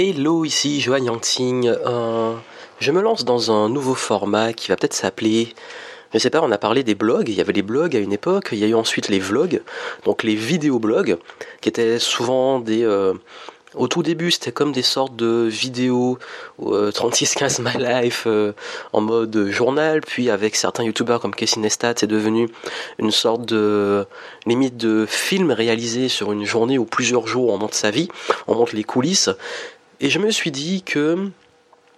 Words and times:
Hello, 0.00 0.44
ici 0.44 0.80
Johan 0.80 1.02
Yangting. 1.02 1.66
Euh, 1.66 2.34
je 2.78 2.92
me 2.92 3.02
lance 3.02 3.24
dans 3.24 3.50
un 3.50 3.68
nouveau 3.68 3.94
format 3.94 4.52
qui 4.52 4.68
va 4.68 4.76
peut-être 4.76 4.94
s'appeler. 4.94 5.52
Je 6.14 6.18
sais 6.18 6.30
pas, 6.30 6.40
on 6.40 6.52
a 6.52 6.56
parlé 6.56 6.84
des 6.84 6.94
blogs, 6.94 7.28
il 7.28 7.34
y 7.34 7.40
avait 7.40 7.52
les 7.52 7.62
blogs 7.62 7.96
à 7.96 7.98
une 7.98 8.12
époque, 8.12 8.50
il 8.52 8.58
y 8.58 8.64
a 8.64 8.68
eu 8.68 8.74
ensuite 8.74 9.08
les 9.08 9.18
vlogs, 9.18 9.60
donc 10.04 10.22
les 10.22 10.36
vidéoblogs, 10.36 11.18
qui 11.60 11.68
étaient 11.68 11.98
souvent 11.98 12.60
des, 12.60 12.84
euh, 12.84 13.12
au 13.74 13.88
tout 13.88 14.02
début, 14.02 14.30
c'était 14.30 14.52
comme 14.52 14.72
des 14.72 14.82
sortes 14.82 15.16
de 15.16 15.48
vidéos 15.50 16.18
3615 16.60 17.60
My 17.60 17.76
Life 17.78 18.24
euh, 18.26 18.52
en 18.92 19.00
mode 19.00 19.48
journal, 19.50 20.00
puis 20.00 20.30
avec 20.30 20.56
certains 20.56 20.84
youtubeurs 20.84 21.20
comme 21.20 21.34
Casey 21.34 21.60
Neistat, 21.60 21.94
c'est 21.96 22.06
devenu 22.06 22.48
une 22.98 23.10
sorte 23.10 23.44
de 23.46 24.06
limite 24.46 24.76
de 24.76 25.06
film 25.06 25.50
réalisé 25.50 26.08
sur 26.08 26.32
une 26.32 26.44
journée 26.44 26.78
ou 26.78 26.84
plusieurs 26.84 27.26
jours, 27.26 27.52
on 27.52 27.58
montre 27.58 27.74
sa 27.74 27.90
vie, 27.90 28.08
on 28.46 28.54
montre 28.54 28.74
les 28.74 28.84
coulisses. 28.84 29.30
Et 30.00 30.10
je 30.10 30.18
me 30.18 30.30
suis 30.30 30.50
dit 30.50 30.82
que 30.82 31.30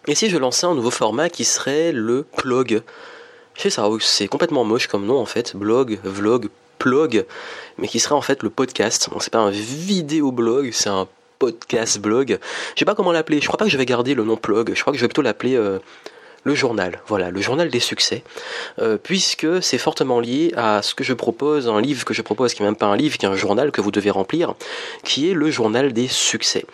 et 0.07 0.15
si 0.15 0.31
je 0.31 0.39
lançais 0.39 0.67
un 0.67 0.75
nouveau 0.75 0.91
format 0.91 1.29
qui 1.29 1.45
serait 1.45 1.93
le 1.93 2.25
blog 2.43 2.83
Je 3.55 3.63
sais 3.63 3.71
ça, 3.71 3.87
c'est 4.01 4.29
complètement 4.29 4.65
moche 4.65 4.87
comme 4.87 5.05
nom 5.05 5.19
en 5.19 5.27
fait, 5.27 5.55
blog, 5.55 5.99
vlog, 6.03 6.49
plug, 6.79 7.27
mais 7.77 7.87
qui 7.87 8.01
serait 8.01 8.15
en 8.15 8.23
fait 8.23 8.43
le 8.43 8.49
podcast. 8.49 9.11
Bon, 9.13 9.21
c'est 9.21 9.33
pas 9.33 9.41
un 9.41 9.51
vidéo 9.51 10.33
blog, 10.33 10.71
c'est 10.73 10.89
un 10.89 11.07
podcast 11.39 11.99
blog. 11.99 12.39
Je 12.75 12.79
sais 12.79 12.85
pas 12.87 12.95
comment 12.95 13.13
l'appeler. 13.13 13.41
Je 13.41 13.47
crois 13.47 13.59
pas 13.59 13.67
que 13.67 13.71
je 13.71 13.77
vais 13.77 13.87
garder 13.87 14.15
le 14.15 14.25
nom 14.25 14.39
blog. 14.43 14.73
Je 14.75 14.81
crois 14.81 14.93
que 14.93 14.99
je 14.99 15.05
vais 15.05 15.09
plutôt 15.09 15.23
l'appeler 15.23 15.57
euh, 15.57 15.79
le 16.45 16.55
journal, 16.55 17.01
voilà, 17.07 17.31
le 17.31 17.41
journal 17.41 17.69
des 17.69 17.81
succès, 17.81 18.23
euh, 18.79 18.97
puisque 18.97 19.63
c'est 19.63 19.79
fortement 19.79 20.21
lié 20.21 20.53
à 20.57 20.83
ce 20.83 20.95
que 20.95 21.05
je 21.05 21.13
propose, 21.13 21.69
un 21.69 21.81
livre 21.81 22.05
que 22.05 22.15
je 22.15 22.23
propose, 22.23 22.55
qui 22.55 22.63
n'est 22.63 22.69
même 22.69 22.77
pas 22.77 22.87
un 22.87 22.97
livre, 22.97 23.19
qui 23.19 23.27
est 23.27 23.29
un 23.29 23.37
journal 23.37 23.71
que 23.71 23.81
vous 23.81 23.91
devez 23.91 24.11
remplir, 24.11 24.55
qui 25.05 25.31
est 25.31 25.35
le 25.35 25.51
journal 25.51 25.93
des 25.93 26.09
succès. 26.09 26.65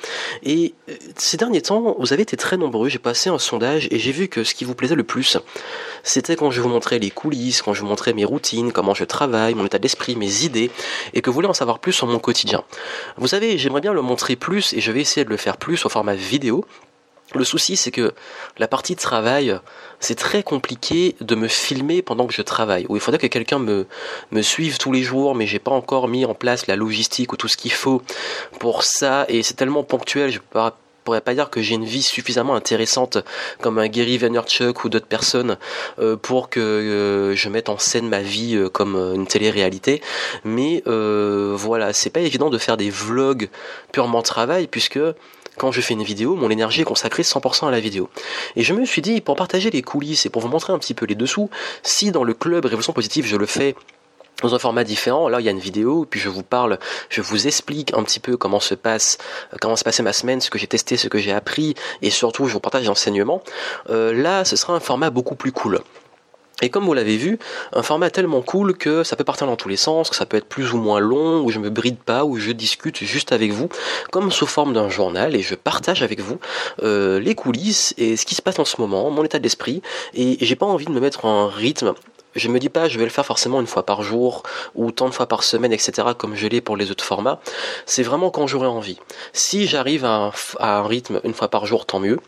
Et 0.43 0.74
euh, 0.88 0.95
ces 1.16 1.37
derniers 1.37 1.62
temps, 1.62 1.97
vous 1.98 2.12
avez 2.12 2.23
été 2.23 2.37
très 2.37 2.57
nombreux, 2.57 2.88
j'ai 2.88 2.98
passé 2.98 3.29
un 3.29 3.38
sondage 3.38 3.88
et 3.91 3.98
j'ai 3.98 4.12
vu 4.12 4.29
que 4.29 4.45
ce 4.45 4.55
qui 4.55 4.65
vous 4.65 4.74
plaisait 4.74 4.95
le 4.95 5.04
plus, 5.04 5.38
c'était 6.02 6.37
quand 6.37 6.51
je 6.51 6.60
vous 6.60 6.69
montrais 6.69 6.98
les 6.98 7.10
coulisses, 7.10 7.63
quand 7.63 7.74
je 7.74 7.80
vous 7.80 7.88
montrais 7.88 8.13
mes 8.13 8.24
routines, 8.24 8.73
comment 8.73 8.95
je 8.95 9.04
travaille, 9.04 9.54
mon 9.54 9.66
état 9.66 9.79
d'esprit, 9.79 10.15
mes 10.15 10.45
idées, 10.45 10.71
et 11.15 11.23
que 11.23 11.30
vous 11.30 11.35
voulez 11.35 11.48
en 11.48 11.54
savoir 11.54 11.80
plus 11.80 11.93
sur 11.93 12.07
mon 12.07 12.19
quotidien. 12.19 12.63
Vous 13.16 13.29
savez, 13.29 13.59
j'aimerais 13.59 13.80
bien 13.80 13.93
le 13.93 14.02
montrer 14.02 14.37
plus, 14.37 14.73
et 14.74 14.80
je 14.80 14.93
vais 14.93 15.01
essayer 15.01 15.24
de 15.24 15.30
le 15.30 15.37
faire 15.37 15.57
plus 15.57 15.85
au 15.85 15.88
format 15.88 16.15
vidéo, 16.15 16.65
le 17.35 17.45
souci, 17.45 17.77
c'est 17.77 17.91
que 17.91 18.15
la 18.59 18.69
partie 18.69 18.95
de 18.95 19.01
travail, 19.01 19.59
c'est 20.01 20.15
très 20.15 20.43
compliqué 20.43 21.16
de 21.21 21.35
me 21.35 21.49
filmer 21.49 22.02
pendant 22.02 22.27
que 22.27 22.32
je 22.32 22.43
travaille. 22.43 22.87
Ou 22.88 22.96
il 22.96 23.01
faudrait 23.01 23.19
que 23.19 23.27
quelqu'un 23.27 23.59
me, 23.59 23.87
suive 24.43 24.79
tous 24.79 24.93
les 24.93 25.02
jours, 25.02 25.35
mais 25.35 25.47
j'ai 25.47 25.59
pas 25.59 25.73
encore 25.73 26.09
mis 26.09 26.24
en 26.24 26.35
place 26.35 26.66
la 26.66 26.77
logistique 26.77 27.32
ou 27.32 27.37
tout 27.37 27.49
ce 27.49 27.57
qu'il 27.57 27.73
faut 27.73 28.02
pour 28.60 28.85
ça. 28.85 29.27
Et 29.29 29.43
c'est 29.43 29.54
tellement 29.54 29.82
ponctuel, 29.82 30.30
je 30.30 30.38
ne 30.38 30.71
pourrais 31.04 31.21
pas 31.21 31.35
dire 31.35 31.51
que 31.51 31.63
j'ai 31.63 31.74
une 31.74 31.85
vie 31.85 32.02
suffisamment 32.02 32.54
intéressante 32.54 33.19
comme 33.60 33.79
un 33.79 33.88
Gary 33.88 34.19
Vaynerchuk 34.19 34.85
ou 34.85 34.88
d'autres 34.88 35.07
personnes 35.07 35.57
euh, 35.99 36.16
pour 36.16 36.49
que 36.49 36.60
euh, 36.60 37.35
je 37.35 37.49
mette 37.49 37.69
en 37.69 37.79
scène 37.79 38.09
ma 38.09 38.21
vie 38.21 38.57
euh, 38.57 38.69
comme 38.69 38.97
une 38.97 39.27
télé-réalité. 39.27 40.01
Mais 40.45 40.82
voilà, 40.87 41.93
c'est 41.93 42.10
pas 42.10 42.21
évident 42.21 42.51
de 42.51 42.59
faire 42.59 42.77
des 42.77 42.91
vlogs 42.91 43.49
purement 43.93 44.23
travail 44.23 44.69
puisque 44.69 44.99
quand 45.57 45.73
je 45.73 45.80
fais 45.80 45.95
une 45.95 46.02
vidéo, 46.02 46.37
mon 46.37 46.51
énergie 46.51 46.82
est 46.82 46.85
consacrée 46.85 47.23
100% 47.23 47.68
à 47.68 47.71
la 47.71 47.80
vidéo. 47.80 48.09
Et 48.57 48.62
je 48.62 48.74
me 48.74 48.85
suis 48.85 49.02
dit, 49.02 49.21
pour 49.21 49.37
partager 49.37 49.71
les 49.71 49.82
coulisses 49.82 50.26
et 50.26 50.30
pour 50.30 50.43
vous 50.43 50.48
montrer 50.48 50.73
un 50.73 50.79
petit 50.79 50.95
peu 50.95 51.07
les 51.07 51.15
dessous, 51.15 51.51
si 51.82 52.10
dans 52.10 52.24
le 52.24 52.35
club 52.35 52.65
Révolution 52.65 52.93
Positive 52.93 53.26
je 53.26 53.37
le 53.37 53.46
fais 53.46 53.74
dans 54.43 54.54
un 54.54 54.59
format 54.59 54.85
différent. 54.85 55.29
Là, 55.29 55.40
il 55.40 55.45
y 55.45 55.48
a 55.48 55.52
une 55.52 55.59
vidéo, 55.59 56.07
puis 56.09 56.21
je 56.21 56.29
vous 56.29 56.43
parle, 56.43 56.79
je 57.09 57.23
vous 57.23 57.46
explique 57.46 57.95
un 57.95 58.02
petit 58.02 58.21
peu 58.21 58.37
comment 58.37 58.60
se 58.60 58.74
passe, 58.74 59.18
comment 59.60 59.76
se 59.76 59.85
passait 59.85 60.02
ma 60.02 60.13
semaine, 60.13 60.40
ce 60.40 60.51
que 60.51 60.59
j'ai 60.59 60.66
testé, 60.66 60.96
ce 60.96 61.09
que 61.09 61.18
j'ai 61.18 61.32
appris, 61.32 61.74
et 62.02 62.10
surtout, 62.10 62.46
je 62.46 62.52
vous 62.52 62.60
partage 62.60 62.87
l'enseignement. 62.87 63.43
Euh, 63.91 64.12
là, 64.12 64.44
ce 64.44 64.56
sera 64.56 64.75
un 64.75 64.81
format 64.81 65.10
beaucoup 65.10 65.37
plus 65.37 65.53
cool. 65.53 65.81
Et 66.62 66.71
comme 66.71 66.84
vous 66.84 66.94
l'avez 66.94 67.19
vu, 67.19 67.38
un 67.75 67.82
format 67.82 68.09
tellement 68.09 68.41
cool 68.41 68.76
que 68.76 69.04
ça 69.04 69.14
peut 69.14 69.25
partir 69.25 69.47
dans 69.47 69.56
tous 69.56 69.69
les 69.69 69.76
sens, 69.76 70.08
que 70.08 70.16
ça 70.16 70.25
peut 70.25 70.38
être 70.38 70.48
plus 70.48 70.72
ou 70.72 70.78
moins 70.78 71.00
long, 71.00 71.42
où 71.42 71.50
je 71.50 71.58
me 71.58 71.69
bride 71.69 71.98
pas, 71.98 72.25
où 72.25 72.38
je 72.38 72.50
discute 72.50 73.04
juste 73.04 73.32
avec 73.32 73.53
vous, 73.53 73.69
comme 74.10 74.32
sous 74.32 74.47
forme 74.47 74.72
d'un 74.72 74.88
journal, 74.88 75.36
et 75.36 75.42
je 75.42 75.54
partage 75.54 76.03
avec 76.03 76.20
vous 76.20 76.38
euh, 76.82 77.20
les 77.20 77.34
coulisses 77.34 77.92
et 77.98 78.16
ce 78.16 78.25
qui 78.25 78.34
se 78.34 78.41
passe 78.41 78.58
en 78.58 78.64
ce 78.64 78.81
moment, 78.81 79.10
mon 79.10 79.22
état 79.22 79.38
d'esprit, 79.38 79.82
et 80.14 80.38
j'ai 80.41 80.56
pas 80.56 80.66
envie 80.66 80.86
de 80.86 80.92
me 80.92 81.00
mettre 81.00 81.26
en 81.26 81.47
rythme 81.48 81.94
je 82.36 82.48
me 82.48 82.58
dis 82.58 82.69
pas 82.69 82.88
je 82.88 82.98
vais 82.98 83.04
le 83.04 83.10
faire 83.10 83.25
forcément 83.25 83.60
une 83.60 83.66
fois 83.66 83.84
par 83.84 84.02
jour 84.02 84.42
ou 84.75 84.92
tant 84.92 85.08
de 85.08 85.14
fois 85.14 85.26
par 85.26 85.42
semaine, 85.42 85.72
etc. 85.72 86.08
comme 86.16 86.34
je 86.34 86.47
l'ai 86.47 86.60
pour 86.60 86.76
les 86.76 86.91
autres 86.91 87.04
formats. 87.04 87.41
C'est 87.86 88.02
vraiment 88.02 88.31
quand 88.31 88.47
j'aurai 88.47 88.66
envie. 88.66 88.98
Si 89.32 89.66
j'arrive 89.66 90.04
à, 90.04 90.32
à, 90.58 90.78
un 90.78 90.86
rythme 90.86 91.20
une 91.25 91.32
fois 91.34 91.48
par 91.48 91.66
jour, 91.66 91.86
tant 91.86 91.98
mieux. 91.98 92.19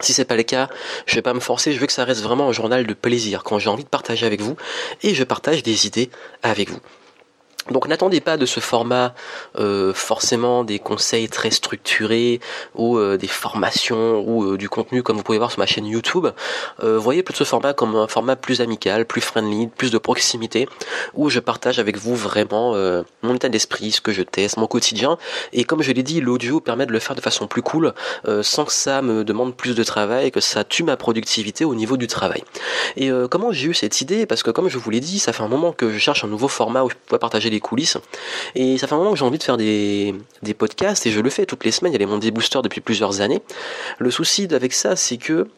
Si 0.00 0.12
c'est 0.12 0.24
pas 0.24 0.36
le 0.36 0.42
cas, 0.42 0.68
je 1.06 1.14
vais 1.14 1.22
pas 1.22 1.34
me 1.34 1.40
forcer, 1.40 1.72
je 1.72 1.78
veux 1.78 1.86
que 1.86 1.92
ça 1.92 2.04
reste 2.04 2.22
vraiment 2.22 2.48
un 2.48 2.52
journal 2.52 2.86
de 2.86 2.94
plaisir, 2.94 3.42
quand 3.42 3.58
j'ai 3.58 3.70
envie 3.70 3.84
de 3.84 3.88
partager 3.88 4.26
avec 4.26 4.40
vous, 4.40 4.56
et 5.02 5.14
je 5.14 5.24
partage 5.24 5.62
des 5.62 5.86
idées 5.86 6.10
avec 6.42 6.70
vous. 6.70 6.80
Donc 7.70 7.88
n'attendez 7.88 8.20
pas 8.20 8.36
de 8.36 8.46
ce 8.46 8.60
format 8.60 9.14
euh, 9.58 9.92
forcément 9.92 10.62
des 10.62 10.78
conseils 10.78 11.28
très 11.28 11.50
structurés 11.50 12.40
ou 12.74 12.98
euh, 12.98 13.16
des 13.16 13.26
formations 13.26 14.20
ou 14.20 14.44
euh, 14.44 14.56
du 14.56 14.68
contenu 14.68 15.02
comme 15.02 15.16
vous 15.16 15.22
pouvez 15.22 15.38
voir 15.38 15.50
sur 15.50 15.58
ma 15.58 15.66
chaîne 15.66 15.86
YouTube. 15.86 16.28
voyez 16.80 17.22
plutôt 17.22 17.44
ce 17.44 17.50
format 17.50 17.74
comme 17.74 17.96
un 17.96 18.06
format 18.06 18.36
plus 18.36 18.60
amical, 18.60 19.04
plus 19.04 19.20
friendly, 19.20 19.66
plus 19.66 19.90
de 19.90 19.98
proximité, 19.98 20.68
où 21.14 21.28
je 21.28 21.40
partage 21.40 21.78
avec 21.78 21.96
vous 21.96 22.14
vraiment 22.14 22.74
mon 23.22 23.34
état 23.34 23.48
d'esprit, 23.48 23.92
ce 23.92 24.00
que 24.00 24.12
je 24.12 24.22
teste, 24.22 24.56
mon 24.56 24.66
quotidien. 24.66 25.18
Et 25.52 25.64
comme 25.64 25.82
je 25.82 25.92
l'ai 25.92 26.02
dit, 26.02 26.20
l'audio 26.20 26.60
permet 26.60 26.86
de 26.86 26.92
le 26.92 26.98
faire 26.98 27.16
de 27.16 27.20
façon 27.20 27.46
plus 27.46 27.62
cool, 27.62 27.94
sans 28.42 28.64
que 28.64 28.72
ça 28.72 29.02
me 29.02 29.24
demande 29.24 29.56
plus 29.56 29.74
de 29.74 29.84
travail, 29.84 30.30
que 30.30 30.40
ça 30.40 30.64
tue 30.64 30.82
ma 30.82 30.96
productivité 30.96 31.64
au 31.64 31.74
niveau 31.74 31.96
du 31.96 32.06
travail. 32.06 32.42
Et 32.96 33.10
comment 33.30 33.52
j'ai 33.52 33.68
eu 33.68 33.74
cette 33.74 34.00
idée? 34.00 34.26
Parce 34.26 34.42
que 34.42 34.50
comme 34.50 34.68
je 34.68 34.78
vous 34.78 34.90
l'ai 34.90 35.00
dit, 35.00 35.18
ça 35.18 35.32
fait 35.32 35.42
un 35.42 35.48
moment 35.48 35.72
que 35.72 35.90
je 35.90 35.98
cherche 35.98 36.24
un 36.24 36.28
nouveau 36.28 36.48
format 36.48 36.82
où 36.82 36.90
je 36.90 36.94
pourrais 37.06 37.18
partager 37.18 37.50
coulisses. 37.60 37.98
Et 38.54 38.78
ça 38.78 38.86
fait 38.86 38.94
un 38.94 38.98
moment 38.98 39.12
que 39.12 39.18
j'ai 39.18 39.24
envie 39.24 39.38
de 39.38 39.42
faire 39.42 39.56
des, 39.56 40.14
podcasts 40.58 41.06
et 41.06 41.10
je 41.10 41.20
le 41.20 41.30
fais 41.30 41.46
toutes 41.46 41.64
les 41.64 41.70
semaines. 41.70 41.92
Il 41.92 41.94
y 41.94 41.96
a 41.96 42.06
les 42.06 42.06
Monday 42.06 42.30
Booster 42.30 42.60
depuis 42.62 42.80
plusieurs 42.80 43.20
années. 43.20 43.42
Le 43.98 44.10
souci 44.10 44.48
avec 44.52 44.72
ça, 44.72 44.96
c'est 44.96 45.16
que 45.16 45.48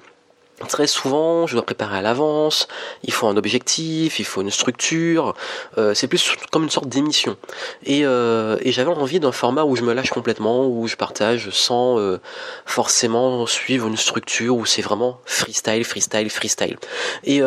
Très 0.67 0.89
souvent, 0.89 1.47
je 1.47 1.53
dois 1.53 1.65
préparer 1.65 1.99
à 1.99 2.03
l'avance, 2.03 2.67
il 3.05 3.13
faut 3.13 3.29
un 3.29 3.37
objectif, 3.37 4.19
il 4.19 4.25
faut 4.25 4.43
une 4.43 4.51
structure, 4.51 5.37
euh, 5.77 5.95
c'est 5.95 6.09
plus 6.09 6.33
comme 6.51 6.65
une 6.65 6.71
sorte 6.71 6.89
d'émission. 6.89 7.37
Et, 7.85 8.05
euh, 8.05 8.57
et 8.63 8.73
j'avais 8.73 8.91
envie 8.91 9.21
d'un 9.21 9.31
format 9.31 9.63
où 9.63 9.77
je 9.77 9.83
me 9.83 9.93
lâche 9.93 10.11
complètement, 10.11 10.67
où 10.67 10.89
je 10.89 10.97
partage 10.97 11.51
sans 11.51 12.01
euh, 12.01 12.19
forcément 12.67 13.47
suivre 13.47 13.87
une 13.87 13.97
structure, 13.97 14.57
où 14.57 14.67
c'est 14.67 14.83
vraiment 14.83 15.21
freestyle, 15.27 15.85
freestyle, 15.85 16.29
freestyle. 16.29 16.77
Et 17.23 17.41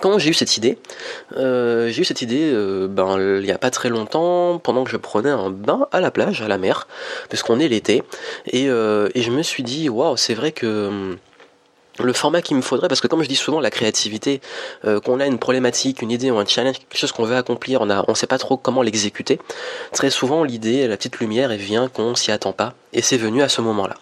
quand 0.00 0.18
j'ai 0.18 0.30
eu 0.30 0.34
cette 0.34 0.56
idée, 0.56 0.78
euh, 1.36 1.88
j'ai 1.88 2.02
eu 2.02 2.04
cette 2.04 2.22
idée 2.22 2.50
euh, 2.52 2.88
ben, 2.88 3.18
il 3.18 3.44
n'y 3.44 3.52
a 3.52 3.58
pas 3.58 3.70
très 3.70 3.88
longtemps, 3.88 4.58
pendant 4.58 4.84
que 4.84 4.90
je 4.90 4.96
prenais 4.96 5.30
un 5.30 5.50
bain 5.50 5.86
à 5.92 6.00
la 6.00 6.10
plage, 6.10 6.42
à 6.42 6.48
la 6.48 6.58
mer, 6.58 6.86
puisqu'on 7.28 7.58
est 7.60 7.68
l'été, 7.68 8.02
et, 8.46 8.68
euh, 8.68 9.08
et, 9.14 9.22
je 9.22 9.30
me 9.30 9.42
suis 9.42 9.62
dit, 9.62 9.88
waouh, 9.88 10.16
c'est 10.16 10.34
vrai 10.34 10.52
que 10.52 10.88
hum, 10.88 11.16
le 11.98 12.12
format 12.12 12.40
qu'il 12.40 12.56
me 12.56 12.62
faudrait, 12.62 12.88
parce 12.88 13.00
que 13.00 13.06
comme 13.06 13.22
je 13.22 13.28
dis 13.28 13.36
souvent, 13.36 13.60
la 13.60 13.70
créativité, 13.70 14.40
euh, 14.84 15.00
qu'on 15.00 15.20
a 15.20 15.26
une 15.26 15.38
problématique, 15.38 16.02
une 16.02 16.10
idée 16.10 16.30
ou 16.30 16.38
un 16.38 16.46
challenge, 16.46 16.78
quelque 16.78 16.98
chose 16.98 17.12
qu'on 17.12 17.24
veut 17.24 17.36
accomplir, 17.36 17.82
on 17.82 17.86
ne 17.86 18.14
sait 18.14 18.26
pas 18.26 18.38
trop 18.38 18.56
comment 18.56 18.82
l'exécuter. 18.82 19.38
Très 19.92 20.10
souvent, 20.10 20.44
l'idée, 20.44 20.88
la 20.88 20.96
petite 20.96 21.18
lumière, 21.18 21.52
elle 21.52 21.60
vient 21.60 21.88
qu'on 21.88 22.14
s'y 22.14 22.32
attend 22.32 22.52
pas, 22.52 22.74
et 22.92 23.02
c'est 23.02 23.16
venu 23.16 23.42
à 23.42 23.48
ce 23.48 23.60
moment-là. 23.62 23.94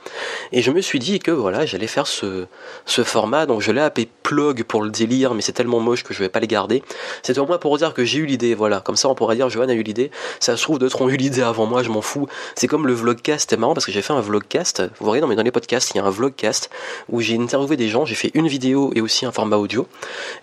Et 0.52 0.62
je 0.62 0.70
me 0.70 0.80
suis 0.80 0.98
dit 0.98 1.18
que 1.20 1.30
voilà, 1.30 1.66
j'allais 1.66 1.86
faire 1.86 2.06
ce, 2.06 2.46
ce 2.86 3.04
format, 3.04 3.46
donc 3.46 3.60
je 3.60 3.72
l'ai 3.72 3.80
appelé 3.80 4.08
plug 4.22 4.64
pour 4.64 4.82
le 4.82 4.90
délire, 4.90 5.34
mais 5.34 5.42
c'est 5.42 5.52
tellement 5.52 5.80
moche 5.80 6.02
que 6.02 6.12
je 6.12 6.18
vais 6.18 6.28
pas 6.28 6.40
le 6.40 6.46
garder. 6.46 6.82
C'est 7.22 7.38
au 7.38 7.46
moins 7.46 7.58
pour 7.58 7.76
dire 7.78 7.94
que 7.94 8.04
j'ai 8.04 8.18
eu 8.18 8.26
l'idée, 8.26 8.54
voilà. 8.54 8.80
Comme 8.80 8.96
ça, 8.96 9.08
on 9.08 9.14
pourrait 9.14 9.36
dire, 9.36 9.48
Johan 9.48 9.68
a 9.68 9.74
eu 9.74 9.82
l'idée. 9.82 10.10
Ça 10.40 10.56
se 10.56 10.62
trouve, 10.62 10.78
d'autres 10.78 11.00
ont 11.02 11.08
eu 11.08 11.16
l'idée 11.16 11.42
avant 11.42 11.66
moi, 11.66 11.82
je 11.82 11.90
m'en 11.90 12.02
fous. 12.02 12.26
C'est 12.54 12.66
comme 12.66 12.86
le 12.86 12.92
vlogcast, 12.92 13.50
c'est 13.50 13.56
marrant 13.56 13.74
parce 13.74 13.86
que 13.86 13.92
j'ai 13.92 14.02
fait 14.02 14.12
un 14.12 14.20
vlogcast. 14.20 14.82
Vous 14.98 15.06
voyez, 15.06 15.20
dans, 15.20 15.28
dans 15.28 15.42
les 15.42 15.52
podcasts, 15.52 15.91
il 15.94 15.98
y 15.98 16.00
a 16.00 16.04
un 16.04 16.10
vlogcast 16.10 16.70
où 17.09 17.20
j'ai 17.20 17.38
interviewé 17.38 17.76
des 17.76 17.88
gens, 17.88 18.04
j'ai 18.04 18.15
fait 18.15 18.30
une 18.34 18.48
vidéo 18.48 18.92
et 18.94 19.00
aussi 19.00 19.26
un 19.26 19.32
format 19.32 19.56
audio. 19.56 19.86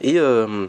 Et 0.01 0.19
euh, 0.19 0.67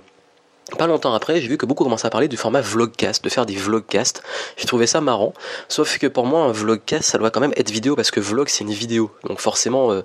pas 0.77 0.87
longtemps 0.87 1.15
après, 1.15 1.41
j'ai 1.41 1.49
vu 1.49 1.57
que 1.57 1.65
beaucoup 1.65 1.85
commençaient 1.85 2.07
à 2.07 2.11
parler 2.11 2.29
du 2.29 2.37
format 2.37 2.61
vlogcast, 2.61 3.25
de 3.25 3.29
faire 3.31 3.47
des 3.47 3.57
vlogcasts. 3.57 4.23
J'ai 4.57 4.67
trouvé 4.67 4.87
ça 4.87 5.01
marrant. 5.01 5.33
Sauf 5.69 5.99
que 5.99 6.07
pour 6.07 6.27
moi, 6.27 6.43
un 6.43 6.53
vlogcast, 6.53 7.05
ça 7.05 7.19
doit 7.19 7.31
quand 7.31 7.41
même 7.41 7.55
être 7.57 7.71
vidéo 7.71 7.97
parce 7.97 8.11
que 8.11 8.21
vlog, 8.21 8.49
c'est 8.49 8.65
une 8.65 8.73
vidéo. 8.73 9.11
Donc 9.25 9.41
forcément, 9.41 9.93
euh, 9.93 10.03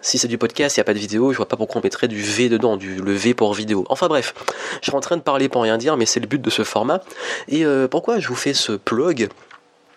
si 0.00 0.18
c'est 0.18 0.28
du 0.28 0.38
podcast, 0.38 0.76
il 0.76 0.80
n'y 0.80 0.82
a 0.82 0.84
pas 0.84 0.94
de 0.94 0.98
vidéo, 0.98 1.32
je 1.32 1.36
vois 1.36 1.46
pas 1.46 1.56
pourquoi 1.56 1.80
on 1.80 1.84
mettrait 1.84 2.08
du 2.08 2.20
V 2.20 2.48
dedans, 2.48 2.76
du 2.76 2.96
le 2.96 3.12
V 3.12 3.34
pour 3.34 3.54
vidéo. 3.54 3.84
Enfin 3.88 4.08
bref, 4.08 4.34
je 4.82 4.90
suis 4.90 4.96
en 4.96 5.00
train 5.00 5.16
de 5.16 5.22
parler 5.22 5.48
pour 5.48 5.62
rien 5.62 5.78
dire, 5.78 5.96
mais 5.96 6.06
c'est 6.06 6.20
le 6.20 6.26
but 6.26 6.42
de 6.42 6.50
ce 6.50 6.64
format. 6.64 7.02
Et 7.48 7.64
euh, 7.64 7.86
pourquoi 7.86 8.18
je 8.18 8.28
vous 8.28 8.34
fais 8.34 8.54
ce 8.54 8.72
plug? 8.72 9.28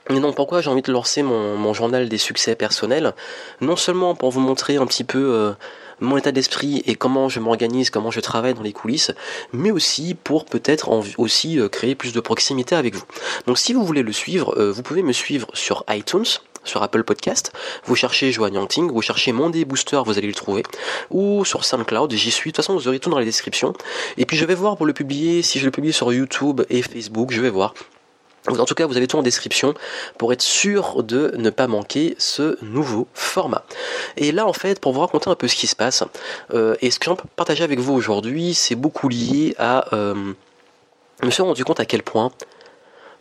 Et 0.09 0.19
non, 0.19 0.33
pourquoi 0.33 0.61
j'ai 0.61 0.69
envie 0.69 0.81
de 0.81 0.91
lancer 0.91 1.23
mon, 1.23 1.73
journal 1.73 2.09
des 2.09 2.17
succès 2.17 2.55
personnels? 2.55 3.13
Non 3.61 3.77
seulement 3.77 4.15
pour 4.15 4.31
vous 4.31 4.41
montrer 4.41 4.75
un 4.75 4.85
petit 4.85 5.05
peu 5.05 5.33
euh, 5.33 5.53
mon 5.99 6.17
état 6.17 6.31
d'esprit 6.31 6.83
et 6.85 6.95
comment 6.95 7.29
je 7.29 7.39
m'organise, 7.39 7.89
comment 7.89 8.11
je 8.11 8.19
travaille 8.19 8.53
dans 8.53 8.61
les 8.61 8.73
coulisses, 8.73 9.11
mais 9.51 9.71
aussi 9.71 10.15
pour 10.15 10.45
peut-être 10.45 10.89
aussi 11.17 11.59
euh, 11.59 11.69
créer 11.69 11.95
plus 11.95 12.13
de 12.13 12.19
proximité 12.19 12.75
avec 12.75 12.95
vous. 12.95 13.03
Donc 13.47 13.57
si 13.57 13.73
vous 13.73 13.85
voulez 13.85 14.03
le 14.03 14.11
suivre, 14.11 14.57
euh, 14.57 14.71
vous 14.71 14.83
pouvez 14.83 15.03
me 15.03 15.13
suivre 15.13 15.47
sur 15.53 15.83
iTunes 15.89 16.25
sur 16.63 16.81
Apple 16.81 17.03
Podcast. 17.03 17.51
Vous 17.85 17.95
cherchez 17.95 18.31
Joanne 18.31 18.53
Yangting, 18.53 18.91
vous 18.91 19.01
cherchez 19.01 19.31
Monday 19.31 19.65
Booster, 19.65 20.01
vous 20.05 20.17
allez 20.17 20.27
le 20.27 20.33
trouver. 20.33 20.63
Ou 21.11 21.43
sur 21.45 21.65
SoundCloud, 21.65 22.11
j'y 22.13 22.31
suis. 22.31 22.51
De 22.51 22.55
toute 22.55 22.63
façon, 22.63 22.73
vous 22.73 22.87
aurez 22.87 22.99
tout 22.99 23.09
dans 23.09 23.19
la 23.19 23.25
description. 23.25 23.73
Et 24.17 24.25
puis 24.25 24.37
je 24.37 24.45
vais 24.45 24.55
voir 24.55 24.77
pour 24.77 24.85
le 24.85 24.93
publier, 24.93 25.41
si 25.41 25.59
je 25.59 25.65
le 25.65 25.71
publie 25.71 25.93
sur 25.93 26.11
YouTube 26.13 26.61
et 26.69 26.81
Facebook, 26.81 27.31
je 27.31 27.41
vais 27.41 27.49
voir. 27.49 27.73
En 28.47 28.65
tout 28.65 28.75
cas, 28.75 28.85
vous 28.85 28.97
avez 28.97 29.07
tout 29.07 29.17
en 29.17 29.23
description 29.23 29.73
pour 30.17 30.33
être 30.33 30.41
sûr 30.41 31.01
de 31.03 31.33
ne 31.37 31.49
pas 31.49 31.67
manquer 31.67 32.15
ce 32.17 32.57
nouveau 32.61 33.07
format. 33.13 33.63
Et 34.17 34.33
là, 34.33 34.45
en 34.45 34.53
fait, 34.53 34.81
pour 34.81 34.91
vous 34.91 34.99
raconter 34.99 35.29
un 35.29 35.35
peu 35.35 35.47
ce 35.47 35.55
qui 35.55 35.67
se 35.67 35.75
passe, 35.75 36.03
euh, 36.53 36.75
et 36.81 36.91
ce 36.91 36.99
que 36.99 37.09
j'ai 37.09 37.15
partager 37.37 37.63
avec 37.63 37.79
vous 37.79 37.93
aujourd'hui, 37.93 38.53
c'est 38.53 38.75
beaucoup 38.75 39.07
lié 39.07 39.55
à... 39.57 39.93
Euh, 39.93 40.33
je 41.21 41.25
me 41.25 41.31
suis 41.31 41.43
rendu 41.43 41.63
compte 41.63 41.79
à 41.79 41.85
quel 41.85 42.03
point 42.03 42.31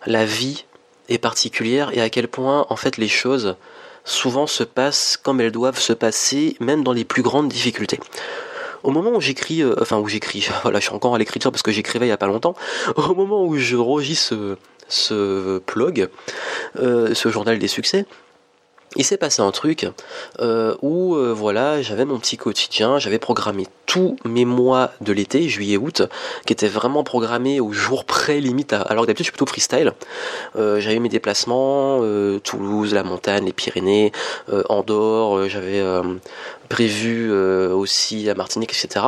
la 0.07 0.25
vie 0.25 0.65
est 1.09 1.19
particulière 1.19 1.91
et 1.93 2.01
à 2.01 2.11
quel 2.11 2.27
point, 2.27 2.67
en 2.69 2.77
fait, 2.77 2.97
les 2.97 3.09
choses 3.09 3.55
souvent 4.05 4.49
se 4.49 4.65
passent 4.65 5.17
comme 5.17 5.41
elles 5.41 5.53
doivent 5.53 5.79
se 5.79 5.93
passer, 5.93 6.57
même 6.59 6.83
dans 6.83 6.93
les 6.93 7.05
plus 7.05 7.23
grandes 7.23 7.49
difficultés. 7.49 8.01
Au 8.83 8.91
moment 8.91 9.11
où 9.11 9.21
j'écris, 9.21 9.63
euh, 9.63 9.77
enfin 9.81 9.99
où 9.99 10.09
j'écris, 10.09 10.49
voilà, 10.63 10.81
je 10.81 10.87
suis 10.87 10.95
encore 10.95 11.15
à 11.15 11.19
l'écriture 11.19 11.53
parce 11.53 11.63
que 11.63 11.71
j'écrivais 11.71 12.07
il 12.07 12.09
y 12.09 12.13
a 12.13 12.17
pas 12.17 12.27
longtemps. 12.27 12.55
Au 12.97 13.15
moment 13.15 13.45
où 13.45 13.57
je 13.57 13.77
ce 14.15 14.57
blog, 15.67 16.09
euh, 16.79 17.15
ce 17.15 17.29
journal 17.29 17.59
des 17.59 17.69
succès, 17.69 18.07
il 18.95 19.05
s'est 19.05 19.17
passé 19.17 19.41
un 19.41 19.51
truc 19.53 19.87
euh, 20.41 20.75
où 20.83 21.15
euh, 21.15 21.33
voilà, 21.33 21.81
j'avais 21.81 22.05
mon 22.05 22.19
petit 22.19 22.37
quotidien, 22.37 22.99
j'avais 22.99 23.19
programmé 23.19 23.67
tous 23.87 24.17
mes 24.27 24.45
mois 24.45 24.91
de 25.01 25.15
l'été, 25.15 25.49
juillet, 25.49 25.79
août, 25.79 26.03
qui 26.45 26.53
étaient 26.53 26.69
vraiment 26.69 27.03
programmés 27.03 27.59
au 27.59 27.73
jour 27.73 28.05
près 28.05 28.41
limite. 28.41 28.75
alors 28.75 29.07
d'habitude 29.07 29.25
je 29.25 29.31
suis 29.31 29.33
plutôt 29.33 29.47
freestyle. 29.47 29.93
j'avais 30.55 30.99
mes 30.99 31.09
déplacements, 31.09 32.01
Toulouse, 32.45 32.93
la 32.93 33.03
montagne, 33.03 33.47
les 33.47 33.53
Pyrénées, 33.53 34.13
Andorre, 34.69 35.49
j'avais 35.49 35.83
prévu 36.69 37.33
aussi 37.33 38.29
à 38.29 38.35
Martinique, 38.35 38.73
etc. 38.73 39.07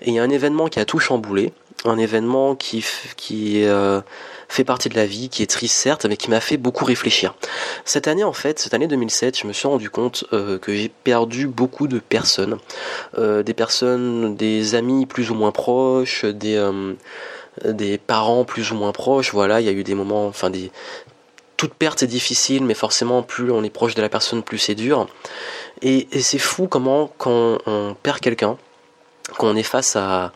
Et 0.00 0.08
il 0.08 0.14
y 0.14 0.18
a 0.18 0.22
un 0.22 0.30
événement 0.30 0.68
qui 0.68 0.80
a 0.80 0.86
tout 0.86 0.98
chamboulé, 0.98 1.52
un 1.84 1.98
événement 1.98 2.54
qui 2.54 2.84
qui 3.16 3.66
fait 4.48 4.64
partie 4.64 4.88
de 4.88 4.94
la 4.94 5.06
vie, 5.06 5.28
qui 5.28 5.42
est 5.42 5.50
triste 5.50 5.74
certes, 5.74 6.06
mais 6.06 6.16
qui 6.16 6.30
m'a 6.30 6.40
fait 6.40 6.56
beaucoup 6.56 6.84
réfléchir. 6.84 7.34
Cette 7.84 8.08
année 8.08 8.24
en 8.24 8.32
fait, 8.32 8.58
cette 8.58 8.74
année 8.74 8.86
2007, 8.86 9.38
je 9.38 9.46
me 9.46 9.52
suis 9.52 9.68
rendu 9.68 9.90
compte 9.90 10.24
euh, 10.32 10.58
que 10.58 10.74
j'ai 10.74 10.88
perdu 10.88 11.46
beaucoup 11.46 11.88
de 11.88 11.98
personnes, 11.98 12.58
euh, 13.18 13.42
des 13.42 13.54
personnes, 13.54 14.36
des 14.36 14.74
amis 14.74 15.06
plus 15.06 15.30
ou 15.30 15.34
moins 15.34 15.52
proches, 15.52 16.24
des 16.24 16.56
euh, 16.56 16.94
des 17.64 17.98
parents 17.98 18.44
plus 18.44 18.70
ou 18.70 18.74
moins 18.74 18.92
proches. 18.92 19.32
Voilà, 19.32 19.60
il 19.60 19.66
y 19.66 19.70
a 19.70 19.72
eu 19.72 19.84
des 19.84 19.94
moments, 19.94 20.26
enfin 20.26 20.50
des 20.50 20.70
toute 21.56 21.72
perte 21.72 22.02
est 22.02 22.06
difficile, 22.06 22.64
mais 22.64 22.74
forcément 22.74 23.22
plus 23.22 23.50
on 23.50 23.64
est 23.64 23.70
proche 23.70 23.94
de 23.94 24.02
la 24.02 24.10
personne, 24.10 24.42
plus 24.42 24.58
c'est 24.58 24.74
dur. 24.74 25.08
Et, 25.82 26.06
c'est 26.20 26.38
fou 26.38 26.68
comment 26.68 27.10
quand 27.18 27.58
on 27.66 27.96
perd 28.02 28.20
quelqu'un, 28.20 28.58
quand 29.38 29.48
on 29.48 29.56
est 29.56 29.62
face 29.62 29.96
à, 29.96 30.32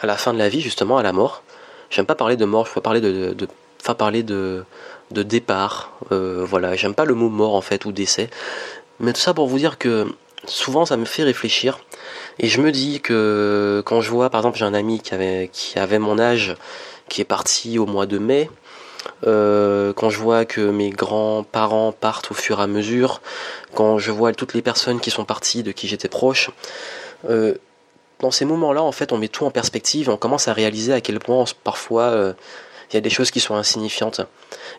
à 0.00 0.06
la 0.06 0.16
fin 0.16 0.32
de 0.32 0.38
la 0.38 0.48
vie, 0.48 0.60
justement 0.60 0.98
à 0.98 1.02
la 1.02 1.12
mort, 1.12 1.42
J'aime 1.90 2.06
pas 2.06 2.14
parler 2.14 2.36
de 2.36 2.44
mort, 2.44 2.66
je 2.66 2.72
peux 2.72 2.80
parler 2.80 3.00
de, 3.00 3.36
enfin 3.80 3.94
parler 3.94 4.22
de, 4.22 4.64
de 5.10 5.22
départ. 5.22 5.92
Euh, 6.12 6.44
voilà, 6.44 6.76
j'aime 6.76 6.94
pas 6.94 7.04
le 7.04 7.14
mot 7.14 7.28
mort 7.28 7.54
en 7.54 7.60
fait 7.60 7.84
ou 7.84 7.92
décès. 7.92 8.28
Mais 9.00 9.12
tout 9.12 9.20
ça 9.20 9.34
pour 9.34 9.46
vous 9.46 9.58
dire 9.58 9.78
que 9.78 10.06
souvent 10.46 10.84
ça 10.86 10.96
me 10.96 11.04
fait 11.04 11.22
réfléchir. 11.22 11.78
Et 12.38 12.48
je 12.48 12.60
me 12.60 12.70
dis 12.70 13.00
que 13.00 13.82
quand 13.86 14.00
je 14.00 14.10
vois, 14.10 14.30
par 14.30 14.40
exemple, 14.40 14.58
j'ai 14.58 14.64
un 14.64 14.74
ami 14.74 15.00
qui 15.00 15.14
avait, 15.14 15.50
qui 15.52 15.78
avait 15.78 15.98
mon 15.98 16.18
âge, 16.18 16.54
qui 17.08 17.20
est 17.20 17.24
parti 17.24 17.78
au 17.78 17.86
mois 17.86 18.06
de 18.06 18.18
mai. 18.18 18.50
Euh, 19.26 19.92
quand 19.92 20.10
je 20.10 20.18
vois 20.18 20.44
que 20.44 20.60
mes 20.60 20.90
grands-parents 20.90 21.92
partent 21.92 22.30
au 22.30 22.34
fur 22.34 22.58
et 22.60 22.62
à 22.62 22.66
mesure, 22.66 23.20
quand 23.74 23.98
je 23.98 24.10
vois 24.10 24.32
toutes 24.32 24.54
les 24.54 24.62
personnes 24.62 25.00
qui 25.00 25.10
sont 25.10 25.24
parties, 25.24 25.62
de 25.62 25.72
qui 25.72 25.88
j'étais 25.88 26.08
proche, 26.08 26.50
euh, 27.28 27.54
dans 28.20 28.30
ces 28.30 28.44
moments-là, 28.44 28.82
en 28.82 28.92
fait, 28.92 29.12
on 29.12 29.18
met 29.18 29.28
tout 29.28 29.44
en 29.44 29.50
perspective 29.50 30.08
et 30.08 30.12
on 30.12 30.16
commence 30.16 30.48
à 30.48 30.52
réaliser 30.52 30.92
à 30.92 31.00
quel 31.00 31.18
point 31.18 31.44
parfois 31.64 32.04
euh, 32.04 32.32
il 32.90 32.94
y 32.94 32.96
a 32.96 33.00
des 33.00 33.10
choses 33.10 33.30
qui 33.30 33.40
sont 33.40 33.54
insignifiantes 33.54 34.20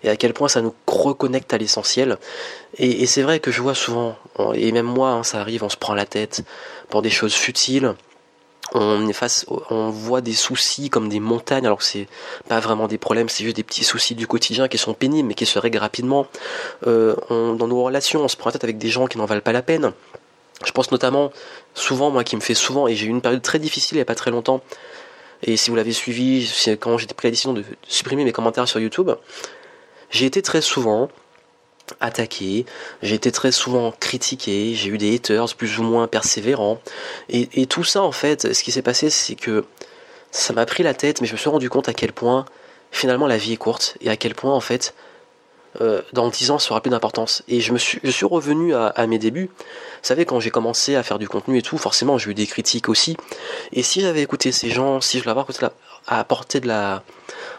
et 0.04 0.10
à 0.10 0.16
quel 0.16 0.34
point 0.34 0.48
ça 0.48 0.62
nous 0.62 0.74
reconnecte 0.88 1.54
à 1.54 1.58
l'essentiel. 1.58 2.18
Et, 2.78 3.06
c'est 3.06 3.22
vrai 3.22 3.40
que 3.40 3.52
je 3.52 3.62
vois 3.62 3.76
souvent, 3.76 4.16
et 4.54 4.72
même 4.72 4.86
moi, 4.86 5.10
hein, 5.10 5.24
ça 5.24 5.40
arrive, 5.40 5.64
on 5.64 5.70
se 5.70 5.78
prend 5.78 5.94
la 5.94 6.06
tête 6.06 6.44
pour 6.90 7.02
des 7.02 7.10
choses 7.10 7.34
futiles. 7.34 7.94
On, 8.74 9.14
face, 9.14 9.46
on 9.70 9.90
voit 9.90 10.20
des 10.20 10.34
soucis 10.34 10.90
comme 10.90 11.08
des 11.08 11.22
montagnes, 11.22 11.66
alors 11.66 11.78
que 11.78 11.86
c'est 11.86 12.08
pas 12.50 12.60
vraiment 12.60 12.88
des 12.88 12.98
problèmes, 12.98 13.30
c'est 13.30 13.46
juste 13.46 13.56
des 13.56 13.64
petits 13.64 13.86
soucis 13.86 14.14
du 14.14 14.28
quotidien 14.28 14.68
qui 14.68 14.78
sont 14.78 14.94
pénibles 14.94 15.30
mais 15.30 15.36
qui 15.36 15.46
se 15.46 15.58
règlent 15.58 15.78
rapidement. 15.78 16.28
Euh, 16.86 17.16
dans 17.30 17.68
nos 17.68 17.82
relations, 17.82 18.22
on 18.22 18.28
se 18.28 18.36
prend 18.36 18.50
la 18.50 18.54
tête 18.54 18.66
avec 18.66 18.78
des 18.78 18.90
gens 18.90 19.08
qui 19.08 19.18
n'en 19.18 19.26
valent 19.26 19.42
pas 19.42 19.54
la 19.54 19.62
peine. 19.62 19.94
Je 20.66 20.72
pense 20.72 20.92
notamment, 20.92 21.32
souvent, 21.76 22.10
moi 22.10 22.24
qui 22.24 22.36
me 22.36 22.42
fait 22.42 22.56
souvent, 22.56 22.88
et 22.88 22.96
j'ai 22.96 23.06
eu 23.06 23.10
une 23.10 23.22
période 23.22 23.42
très 23.42 23.60
difficile 23.60 23.96
il 23.96 24.00
n'y 24.00 24.02
a 24.02 24.06
pas 24.06 24.16
très 24.16 24.32
longtemps, 24.32 24.62
et 25.44 25.56
si 25.56 25.70
vous 25.70 25.76
l'avez 25.76 25.94
suivi, 25.94 26.52
quand 26.80 26.98
j'ai 26.98 27.08
pris 27.08 27.28
la 27.28 27.32
décision 27.32 27.54
de 27.54 27.64
supprimer 27.88 28.24
mes 28.24 28.32
commentaires 28.32 28.68
sur 28.68 28.80
YouTube, 28.80 29.12
j'ai 30.10 30.26
été 30.26 30.42
très 30.42 30.62
souvent 30.62 31.10
attaqué, 32.00 32.66
j'ai 33.02 33.16
été 33.16 33.32
très 33.32 33.52
souvent 33.52 33.94
critiqué, 34.00 34.74
j'ai 34.74 34.90
eu 34.90 34.98
des 34.98 35.16
haters 35.16 35.56
plus 35.56 35.80
ou 35.80 35.84
moins 35.84 36.08
persévérants, 36.08 36.82
et, 37.30 37.50
et 37.54 37.66
tout 37.68 37.84
ça 37.84 38.02
en 38.02 38.12
fait, 38.12 38.54
ce 38.54 38.64
qui 38.64 38.72
s'est 38.72 38.82
passé 38.82 39.10
c'est 39.10 39.36
que 39.36 39.64
ça 40.32 40.54
m'a 40.54 40.66
pris 40.66 40.84
la 40.84 40.94
tête, 40.94 41.22
mais 41.22 41.28
je 41.28 41.34
me 41.34 41.38
suis 41.38 41.50
rendu 41.50 41.70
compte 41.70 41.88
à 41.88 41.94
quel 41.94 42.14
point 42.14 42.46
finalement 42.92 43.28
la 43.28 43.38
vie 43.38 43.54
est 43.54 43.58
courte, 43.58 43.98
et 44.02 44.10
à 44.10 44.18
quel 44.18 44.34
point 44.34 44.54
en 44.54 44.60
fait 44.60 44.96
euh, 45.82 46.02
dans 46.14 46.30
10 46.30 46.52
ans, 46.52 46.58
aura 46.70 46.82
plus 46.82 46.90
d'importance. 46.90 47.44
Et 47.48 47.62
je 47.62 47.74
me 47.74 47.78
suis, 47.78 48.00
je 48.04 48.12
suis 48.12 48.26
revenu 48.26 48.74
à, 48.74 49.08
mes 49.08 49.20
débuts. 49.20 49.50
Vous 49.56 50.08
savez, 50.08 50.26
quand 50.26 50.40
j'ai 50.40 50.52
commencé 50.52 50.96
à 50.96 51.04
faire 51.04 51.20
du 51.20 51.28
contenu 51.28 51.58
et 51.58 51.62
tout, 51.62 51.78
forcément, 51.78 52.18
j'ai 52.18 52.32
eu 52.32 52.34
des 52.34 52.48
critiques 52.48 52.90
aussi. 52.90 53.18
Et 53.74 53.84
si 53.84 54.02
j'avais 54.02 54.22
écouté 54.22 54.52
ces 54.52 54.70
gens, 54.70 55.02
si 55.02 55.20
je 55.20 55.26
l'avais 55.26 55.42
apporté 56.08 56.60
de 56.60 56.68
la, 56.68 57.04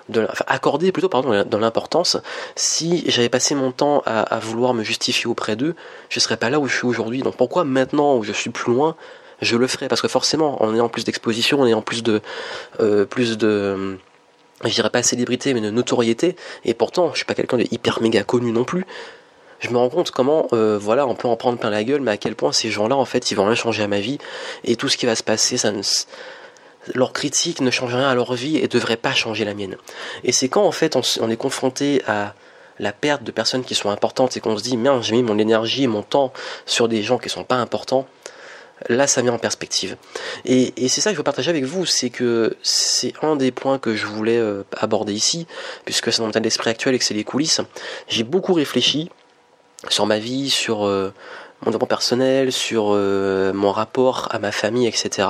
de 0.09 0.26
accordé 0.47 0.91
plutôt 0.91 1.11
pardon 1.11 1.44
dans 1.44 1.59
l'importance 1.59 2.17
si 2.56 3.05
j'avais 3.11 3.29
passé 3.29 3.55
mon 3.55 3.73
temps 3.73 4.03
à, 4.06 4.38
vouloir 4.38 4.73
me 4.73 4.82
justifier 4.82 5.26
auprès 5.26 5.55
d'eux 5.55 5.75
je 6.09 6.19
serais 6.19 6.38
pas 6.38 6.49
là 6.49 6.59
où 6.59 6.67
je 6.67 6.75
suis 6.75 6.87
aujourd'hui 6.87 7.20
donc 7.20 7.37
pourquoi 7.37 7.65
maintenant 7.65 8.17
où 8.17 8.25
je 8.25 8.32
suis 8.32 8.49
plus 8.49 8.73
loin 8.73 8.97
je 9.41 9.56
le 9.56 9.67
ferais? 9.67 9.88
Parce 9.88 10.00
que 10.00 10.09
forcément 10.09 10.62
en 10.62 10.75
ayant 10.75 10.88
plus 10.88 11.05
d'exposition 11.05 11.61
en 11.61 11.67
ayant 11.67 11.82
plus 11.82 12.03
de 12.03 12.20
euh, 12.81 13.05
plus 13.05 13.38
de 13.38 13.99
je 14.64 14.75
dirais 14.75 14.90
pas 14.90 15.02
célébrité, 15.02 15.55
mais 15.55 15.60
de 15.60 15.70
notoriété, 15.70 16.37
et 16.64 16.75
pourtant, 16.75 17.10
je 17.12 17.19
suis 17.19 17.25
pas 17.25 17.34
quelqu'un 17.34 17.58
de 17.58 17.66
hyper 17.70 18.00
méga 18.02 18.25
connu 18.25 18.52
non 18.52 18.64
plus. 18.64 18.84
Je 19.60 19.70
me 19.70 19.76
rends 19.76 19.88
compte 19.88 20.10
comment, 20.10 20.46
euh, 20.52 20.78
voilà, 20.81 21.06
on 21.06 21.14
peut 21.14 21.28
en 21.28 21.37
prendre 21.37 21.58
plein 21.58 21.70
la 21.70 21.82
gueule, 21.82 22.00
mais 22.00 22.12
à 22.12 22.16
quel 22.16 22.37
point 22.37 22.52
ces 22.52 22.70
gens-là, 22.70 22.96
en 22.96 23.05
fait, 23.05 23.31
ils 23.31 23.34
vont 23.34 23.44
rien 23.44 23.55
changer 23.55 23.82
à 23.82 23.88
ma 23.88 24.00
vie, 24.00 24.19
et 24.65 24.77
tout 24.77 24.88
ce 24.88 24.96
qui 24.96 25.06
va 25.06 25.17
se 25.17 25.22
passer, 25.22 25.56
ça 25.56 25.72
ne, 25.72 25.82
leur 26.94 27.12
critique 27.12 27.60
ne 27.60 27.70
change 27.70 27.94
rien 27.94 28.08
à 28.08 28.15
leur 28.15 28.34
vie 28.34 28.56
et 28.56 28.69
devrait 28.69 28.96
pas 28.96 29.12
changer 29.12 29.44
la 29.44 29.55
mienne. 29.55 29.77
Et 30.24 30.32
c'est 30.32 30.48
quand, 30.48 30.65
en 30.65 30.72
fait, 30.72 30.96
on, 31.20 31.31
est 31.31 31.36
confronté 31.36 32.03
à 32.06 32.34
la 32.79 32.93
perte 32.93 33.24
de 33.24 33.31
personnes 33.31 33.65
qui 33.65 33.74
sont 33.74 33.91
importantes 33.91 34.36
et 34.36 34.41
qu'on 34.41 34.56
se 34.56 34.62
dit, 34.62 34.77
merde, 34.77 35.03
j'ai 35.03 35.17
mis 35.17 35.22
mon 35.22 35.38
énergie 35.38 35.84
et 35.84 35.88
mon 35.88 36.03
temps 36.03 36.32
sur 36.67 36.88
des 36.88 37.03
gens 37.03 37.19
qui 37.19 37.29
sont 37.29 37.44
pas 37.44 37.56
importants, 37.56 38.06
là 38.89 39.06
ça 39.06 39.23
met 39.23 39.31
en 39.31 39.39
perspective. 39.39 39.97
Et, 40.44 40.73
c'est 40.89 41.01
ça 41.01 41.11
que 41.11 41.15
je 41.15 41.19
veux 41.19 41.25
partager 41.25 41.51
avec 41.51 41.65
vous, 41.65 41.87
c'est 41.87 42.11
que 42.11 42.56
c'est 42.63 43.13
un 43.23 43.37
des 43.37 43.51
points 43.51 43.79
que 43.79 43.94
je 43.94 44.06
voulais 44.06 44.39
euh, 44.39 44.65
aborder 44.77 45.13
ici, 45.13 45.47
puisque 45.85 46.13
c'est 46.13 46.23
mon 46.23 46.31
état 46.31 46.41
d'esprit 46.41 46.70
actuel 46.70 46.94
et 46.94 46.99
que 46.99 47.05
c'est 47.05 47.15
les 47.15 47.25
coulisses. 47.25 47.61
J'ai 48.08 48.25
beaucoup 48.25 48.55
réfléchi 48.55 49.11
sur 49.89 50.06
ma 50.06 50.19
vie, 50.19 50.51
sur 50.51 50.87
euh, 50.87 51.13
mon 51.63 51.67
développement 51.67 51.87
personnel, 51.87 52.53
sur 52.53 52.91
euh, 52.93 53.53
mon 53.53 53.73
rapport 53.73 54.29
à 54.31 54.39
ma 54.39 54.53
famille, 54.53 54.87
etc. 54.87 55.29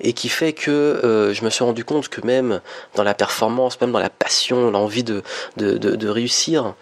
Et 0.00 0.12
qui 0.12 0.28
fait 0.28 0.52
que 0.52 1.32
je 1.34 1.44
me 1.44 1.50
suis 1.50 1.64
rendu 1.64 1.84
compte 1.84 2.08
que 2.08 2.24
même 2.26 2.60
dans 2.94 3.04
la 3.04 3.14
performance, 3.14 3.80
même 3.80 3.92
dans 3.92 3.98
la 3.98 4.10
passion, 4.10 4.70
l'envie 4.70 5.04
de 5.04 5.22
réussir, 6.08 6.74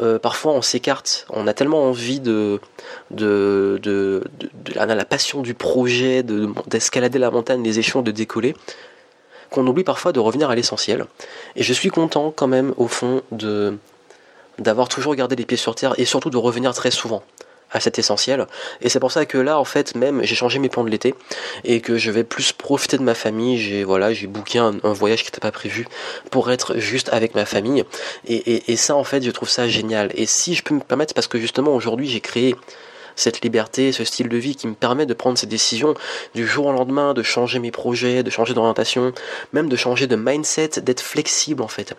euh, 0.00 0.18
parfois 0.18 0.52
on 0.52 0.62
s'écarte, 0.62 1.26
on 1.30 1.46
a 1.46 1.54
tellement 1.54 1.82
envie 1.84 2.20
de, 2.20 2.60
de, 3.10 3.80
de, 3.82 4.22
la, 4.74 5.04
passion 5.04 5.42
du 5.42 5.54
projet, 5.54 6.22
d'escalader 6.22 7.18
la 7.18 7.30
montagne, 7.30 7.62
les 7.62 7.78
échelons, 7.78 8.02
de 8.02 8.10
décoller, 8.10 8.54
qu'on 9.50 9.66
oublie 9.66 9.84
parfois 9.84 10.12
de 10.12 10.20
revenir 10.20 10.48
à 10.50 10.54
l'essentiel. 10.54 11.06
Et 11.56 11.62
je 11.62 11.72
suis 11.72 11.90
content 11.90 12.32
quand 12.34 12.46
même 12.46 12.72
au 12.76 12.86
fond 12.86 13.22
d'avoir 14.58 14.88
toujours 14.88 15.14
gardé 15.16 15.34
les 15.34 15.44
pieds 15.44 15.56
sur 15.56 15.74
terre 15.74 15.94
et 15.98 16.04
surtout 16.04 16.30
de 16.30 16.36
revenir 16.36 16.72
très 16.72 16.90
souvent 16.90 17.22
à 17.72 17.80
cet 17.80 17.98
essentiel. 17.98 18.46
Et 18.80 18.88
c'est 18.88 19.00
pour 19.00 19.12
ça 19.12 19.26
que 19.26 19.38
là, 19.38 19.58
en 19.58 19.64
fait, 19.64 19.94
même, 19.94 20.22
j'ai 20.24 20.34
changé 20.34 20.58
mes 20.58 20.68
plans 20.68 20.84
de 20.84 20.90
l'été 20.90 21.14
et 21.64 21.80
que 21.80 21.96
je 21.96 22.10
vais 22.10 22.24
plus 22.24 22.52
profiter 22.52 22.98
de 22.98 23.02
ma 23.02 23.14
famille. 23.14 23.58
J'ai 23.58 23.84
voilà, 23.84 24.12
j'ai 24.12 24.26
booké 24.26 24.58
un, 24.58 24.72
voyage 24.82 25.20
qui 25.20 25.28
n'était 25.28 25.40
pas 25.40 25.52
prévu 25.52 25.86
pour 26.30 26.50
être 26.50 26.76
juste 26.78 27.08
avec 27.12 27.34
ma 27.34 27.44
famille. 27.44 27.84
Et, 28.26 28.72
et, 28.72 28.76
ça, 28.76 28.96
en 28.96 29.04
fait, 29.04 29.22
je 29.22 29.30
trouve 29.30 29.48
ça 29.48 29.68
génial. 29.68 30.10
Et 30.14 30.26
si 30.26 30.54
je 30.54 30.62
peux 30.62 30.74
me 30.74 30.80
permettre, 30.80 31.14
parce 31.14 31.26
que 31.26 31.38
justement 31.38 31.74
aujourd'hui, 31.74 32.08
j'ai 32.08 32.20
créé 32.20 32.56
cette 33.16 33.42
liberté, 33.42 33.92
ce 33.92 34.04
style 34.04 34.28
de 34.28 34.36
vie 34.36 34.56
qui 34.56 34.66
me 34.66 34.74
permet 34.74 35.06
de 35.06 35.14
prendre 35.14 35.36
ces 35.36 35.46
décisions 35.46 35.94
du 36.34 36.46
jour 36.46 36.66
au 36.66 36.72
lendemain, 36.72 37.14
de 37.14 37.22
changer 37.22 37.58
mes 37.58 37.70
projets, 37.70 38.22
de 38.22 38.30
changer 38.30 38.54
d'orientation, 38.54 39.12
même 39.52 39.68
de 39.68 39.76
changer 39.76 40.06
de 40.06 40.16
mindset, 40.16 40.80
d'être 40.80 41.02
flexible 41.02 41.62
en 41.62 41.68
fait. 41.68 41.94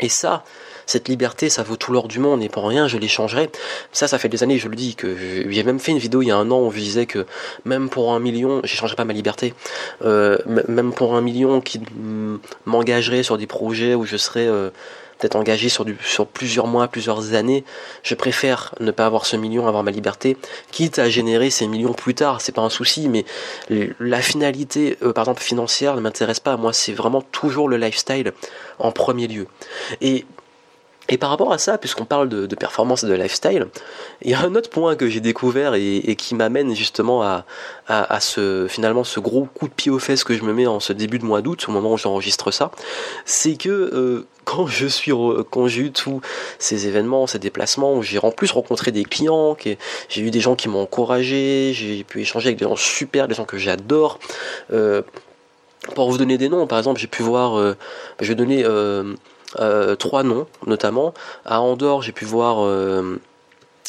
Et 0.00 0.08
ça, 0.08 0.44
cette 0.88 1.08
liberté, 1.08 1.50
ça 1.50 1.62
vaut 1.62 1.76
tout 1.76 1.92
l'or 1.92 2.08
du 2.08 2.18
monde 2.18 2.42
et 2.42 2.48
pour 2.48 2.66
rien, 2.66 2.88
je 2.88 2.96
l'échangerai. 2.96 3.50
Ça, 3.92 4.08
ça 4.08 4.18
fait 4.18 4.30
des 4.30 4.42
années, 4.42 4.56
je 4.58 4.68
le 4.68 4.74
dis, 4.74 4.94
que 4.94 5.14
j'ai 5.50 5.62
même 5.62 5.78
fait 5.78 5.92
une 5.92 5.98
vidéo 5.98 6.22
il 6.22 6.28
y 6.28 6.30
a 6.30 6.36
un 6.36 6.50
an 6.50 6.62
où 6.62 6.70
je 6.72 6.78
disais 6.78 7.04
que 7.04 7.26
même 7.66 7.90
pour 7.90 8.14
un 8.14 8.20
million, 8.20 8.62
j'échangerais 8.64 8.96
pas 8.96 9.04
ma 9.04 9.12
liberté. 9.12 9.52
Euh, 10.02 10.38
même 10.46 10.94
pour 10.94 11.14
un 11.14 11.20
million 11.20 11.60
qui 11.60 11.82
m'engagerait 12.64 13.22
sur 13.22 13.36
des 13.36 13.46
projets 13.46 13.94
où 13.94 14.06
je 14.06 14.16
serais 14.16 14.46
euh, 14.46 14.70
peut-être 15.18 15.36
engagé 15.36 15.68
sur, 15.68 15.84
du, 15.84 15.94
sur 16.02 16.26
plusieurs 16.26 16.66
mois, 16.66 16.88
plusieurs 16.88 17.34
années, 17.34 17.64
je 18.02 18.14
préfère 18.14 18.74
ne 18.80 18.90
pas 18.90 19.04
avoir 19.04 19.26
ce 19.26 19.36
million, 19.36 19.66
avoir 19.66 19.82
ma 19.82 19.90
liberté, 19.90 20.38
quitte 20.70 20.98
à 20.98 21.10
générer 21.10 21.50
ces 21.50 21.66
millions 21.66 21.92
plus 21.92 22.14
tard, 22.14 22.40
c'est 22.40 22.52
pas 22.52 22.62
un 22.62 22.70
souci, 22.70 23.10
mais 23.10 23.26
la 24.00 24.22
finalité, 24.22 24.96
euh, 25.02 25.12
par 25.12 25.24
exemple 25.24 25.42
financière, 25.42 25.96
ne 25.96 26.00
m'intéresse 26.00 26.40
pas. 26.40 26.56
Moi, 26.56 26.72
c'est 26.72 26.94
vraiment 26.94 27.20
toujours 27.20 27.68
le 27.68 27.76
lifestyle 27.76 28.32
en 28.78 28.90
premier 28.90 29.26
lieu. 29.26 29.48
Et 30.00 30.24
et 31.10 31.16
par 31.16 31.30
rapport 31.30 31.52
à 31.52 31.58
ça, 31.58 31.78
puisqu'on 31.78 32.04
parle 32.04 32.28
de, 32.28 32.54
performance 32.54 33.02
et 33.02 33.06
de 33.06 33.14
lifestyle, 33.14 33.68
il 34.22 34.30
y 34.30 34.34
a 34.34 34.40
un 34.40 34.54
autre 34.54 34.68
point 34.68 34.94
que 34.94 35.08
j'ai 35.08 35.20
découvert 35.20 35.74
et, 35.74 36.16
qui 36.16 36.34
m'amène 36.34 36.74
justement 36.74 37.22
à, 37.22 38.20
ce 38.20 38.66
finalement 38.68 39.04
ce 39.04 39.18
gros 39.18 39.44
coup 39.44 39.68
de 39.68 39.72
pied 39.72 39.90
aux 39.90 39.98
fesses 39.98 40.24
que 40.24 40.34
je 40.34 40.42
me 40.42 40.52
mets 40.52 40.66
en 40.66 40.80
ce 40.80 40.92
début 40.92 41.18
de 41.18 41.24
mois 41.24 41.40
d'août, 41.40 41.64
au 41.68 41.72
moment 41.72 41.92
où 41.92 41.96
j'enregistre 41.96 42.50
ça, 42.50 42.70
c'est 43.24 43.56
que 43.56 43.70
euh, 43.70 44.26
quand 44.44 44.66
je 44.66 44.86
suis 44.86 45.12
quand 45.50 45.66
j'ai 45.66 45.82
eu 45.82 45.92
tous 45.92 46.20
ces 46.58 46.86
événements, 46.86 47.26
ces 47.26 47.38
déplacements, 47.38 47.94
où 47.94 48.02
j'ai 48.02 48.18
en 48.18 48.30
plus 48.30 48.50
rencontré 48.50 48.92
des 48.92 49.04
clients, 49.04 49.56
j'ai 50.08 50.22
eu 50.22 50.30
des 50.30 50.40
gens 50.40 50.56
qui 50.56 50.68
m'ont 50.68 50.82
encouragé, 50.82 51.72
j'ai 51.74 52.04
pu 52.04 52.20
échanger 52.20 52.48
avec 52.48 52.58
des 52.58 52.66
gens 52.66 52.76
super, 52.76 53.28
des 53.28 53.34
gens 53.34 53.46
que 53.46 53.56
j'adore. 53.56 54.18
Euh, 54.72 55.02
pour 55.94 56.10
vous 56.10 56.18
donner 56.18 56.36
des 56.36 56.50
noms, 56.50 56.66
par 56.66 56.78
exemple, 56.78 57.00
j'ai 57.00 57.06
pu 57.06 57.22
voir, 57.22 57.58
euh, 57.58 57.74
je 58.20 58.28
vais 58.28 58.34
donner 58.34 58.64
trois 59.98 60.22
noms 60.22 60.46
notamment. 60.66 61.14
À 61.44 61.60
Andorre, 61.60 62.02
j'ai 62.02 62.12
pu 62.12 62.24
voir 62.24 62.64
euh, 62.64 63.20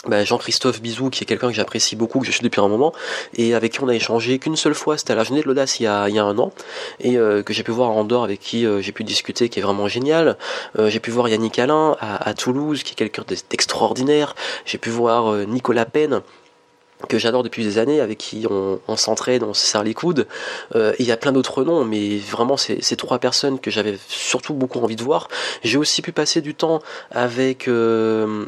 bah, 0.07 0.23
Jean-Christophe 0.23 0.81
Bizou, 0.81 1.09
qui 1.09 1.23
est 1.23 1.27
quelqu'un 1.27 1.49
que 1.49 1.53
j'apprécie 1.53 1.95
beaucoup, 1.95 2.19
que 2.19 2.25
je 2.25 2.31
suis 2.31 2.41
depuis 2.41 2.61
un 2.61 2.67
moment, 2.67 2.93
et 3.35 3.53
avec 3.53 3.73
qui 3.73 3.83
on 3.83 3.87
a 3.87 3.95
échangé 3.95 4.39
qu'une 4.39 4.55
seule 4.55 4.73
fois, 4.73 4.97
c'était 4.97 5.13
à 5.13 5.15
la 5.15 5.23
journée 5.23 5.41
de 5.41 5.47
l'audace 5.47 5.79
il, 5.79 5.83
y 5.83 5.87
a, 5.87 6.03
un 6.03 6.37
an, 6.37 6.51
et 6.99 7.17
euh, 7.17 7.43
que 7.43 7.53
j'ai 7.53 7.63
pu 7.63 7.71
voir 7.71 7.89
à 7.89 7.93
Andorre, 7.93 8.23
avec 8.23 8.39
qui 8.39 8.65
j'ai 8.79 8.91
pu 8.91 9.03
discuter, 9.03 9.49
qui 9.49 9.59
est 9.59 9.63
vraiment 9.63 9.87
génial. 9.87 10.37
j'ai 10.77 10.99
pu 10.99 11.11
voir 11.11 11.27
Yannick 11.27 11.59
Alain 11.59 11.97
à, 11.99 12.29
à 12.29 12.33
Toulouse, 12.33 12.83
qui 12.83 12.93
est 12.93 12.95
quelqu'un 12.95 13.23
d'extraordinaire. 13.49 14.35
J'ai 14.65 14.77
pu 14.77 14.89
voir 14.89 15.33
Nicolas 15.47 15.85
Penn, 15.85 16.21
que 17.08 17.18
j'adore 17.18 17.44
depuis 17.44 17.63
des 17.63 17.77
années, 17.77 18.01
avec 18.01 18.18
qui 18.18 18.46
on, 18.50 18.98
s'entraide, 18.98 19.44
on 19.44 19.53
se 19.53 19.65
serre 19.65 19.84
les 19.84 19.94
coudes. 19.94 20.27
Euh, 20.75 20.94
il 21.00 21.06
y 21.06 21.12
a 21.12 21.18
plein 21.18 21.32
d'autres 21.32 21.63
noms, 21.63 21.86
mais 21.86 22.18
vraiment 22.18 22.58
c'est 22.58 22.84
ces 22.84 22.98
trois 22.98 23.20
personnes 23.20 23.60
que 23.60 23.72
j'avais 23.72 23.98
surtout 24.08 24.53
beaucoup 24.53 24.79
envie 24.79 24.98
de 24.98 25.03
voir. 25.03 25.29
J'ai 25.63 25.77
aussi 25.77 26.01
pu 26.01 26.12
passer 26.12 26.41
du 26.41 26.56
temps 26.56 26.82
avec 27.12 27.68
euh, 27.68 28.46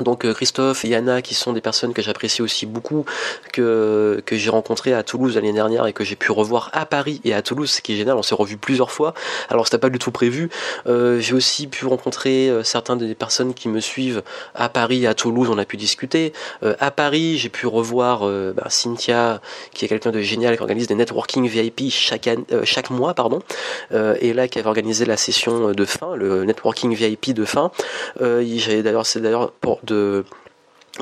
donc 0.00 0.24
euh, 0.24 0.32
Christophe 0.32 0.84
et 0.84 0.88
Yana 0.88 1.22
qui 1.22 1.34
sont 1.34 1.52
des 1.52 1.60
personnes 1.60 1.92
que 1.92 2.02
j'apprécie 2.02 2.42
aussi 2.42 2.66
beaucoup, 2.66 3.04
que, 3.52 4.22
que 4.24 4.36
j'ai 4.36 4.50
rencontré 4.50 4.94
à 4.94 5.02
Toulouse 5.02 5.34
l'année 5.34 5.52
dernière 5.52 5.86
et 5.86 5.92
que 5.92 6.04
j'ai 6.04 6.16
pu 6.16 6.32
revoir 6.32 6.70
à 6.72 6.86
Paris 6.86 7.20
et 7.24 7.34
à 7.34 7.42
Toulouse, 7.42 7.70
ce 7.70 7.80
qui 7.82 7.94
est 7.94 7.96
génial, 7.96 8.16
on 8.16 8.22
s'est 8.22 8.34
revu 8.34 8.56
plusieurs 8.56 8.90
fois, 8.90 9.14
alors 9.50 9.66
c'était 9.66 9.78
pas 9.78 9.90
du 9.90 9.98
tout 9.98 10.10
prévu. 10.10 10.48
Euh, 10.86 11.20
j'ai 11.20 11.34
aussi 11.34 11.66
pu 11.66 11.86
rencontrer 11.86 12.48
euh, 12.48 12.62
certains 12.62 12.96
des 12.96 13.14
personnes 13.14 13.54
qui 13.54 13.68
me 13.68 13.80
suivent 13.80 14.22
à 14.54 14.68
Paris 14.68 15.04
et 15.04 15.06
à 15.06 15.14
Toulouse, 15.14 15.48
on 15.50 15.58
a 15.58 15.64
pu 15.64 15.76
discuter. 15.76 16.32
à 16.80 16.90
Paris, 16.90 17.38
j'ai 17.38 17.48
pu 17.48 17.66
revoir 17.66 18.20
bah, 18.20 18.66
Cynthia, 18.68 19.40
qui 19.72 19.84
est 19.84 19.88
quelqu'un 19.88 20.10
de 20.10 20.20
génial, 20.20 20.56
qui 20.56 20.62
organise 20.62 20.86
des 20.86 20.94
networking 20.94 21.46
VIP 21.46 21.90
chaque, 21.90 22.28
chaque 22.64 22.90
mois, 22.90 23.14
pardon, 23.14 23.40
et 23.92 24.32
là 24.32 24.48
qui 24.48 24.58
avait 24.58 24.68
organisé 24.68 25.04
la 25.04 25.16
session 25.16 25.72
de 25.72 25.84
fin, 25.84 26.14
le 26.16 26.44
networking 26.44 26.94
VIP 26.94 27.32
de 27.32 27.44
fin. 27.44 27.70
J'avais 28.20 28.82
d'ailleurs, 28.82 29.06
c'est 29.06 29.20
d'ailleurs 29.20 29.52
pour 29.52 29.81
de 29.84 30.24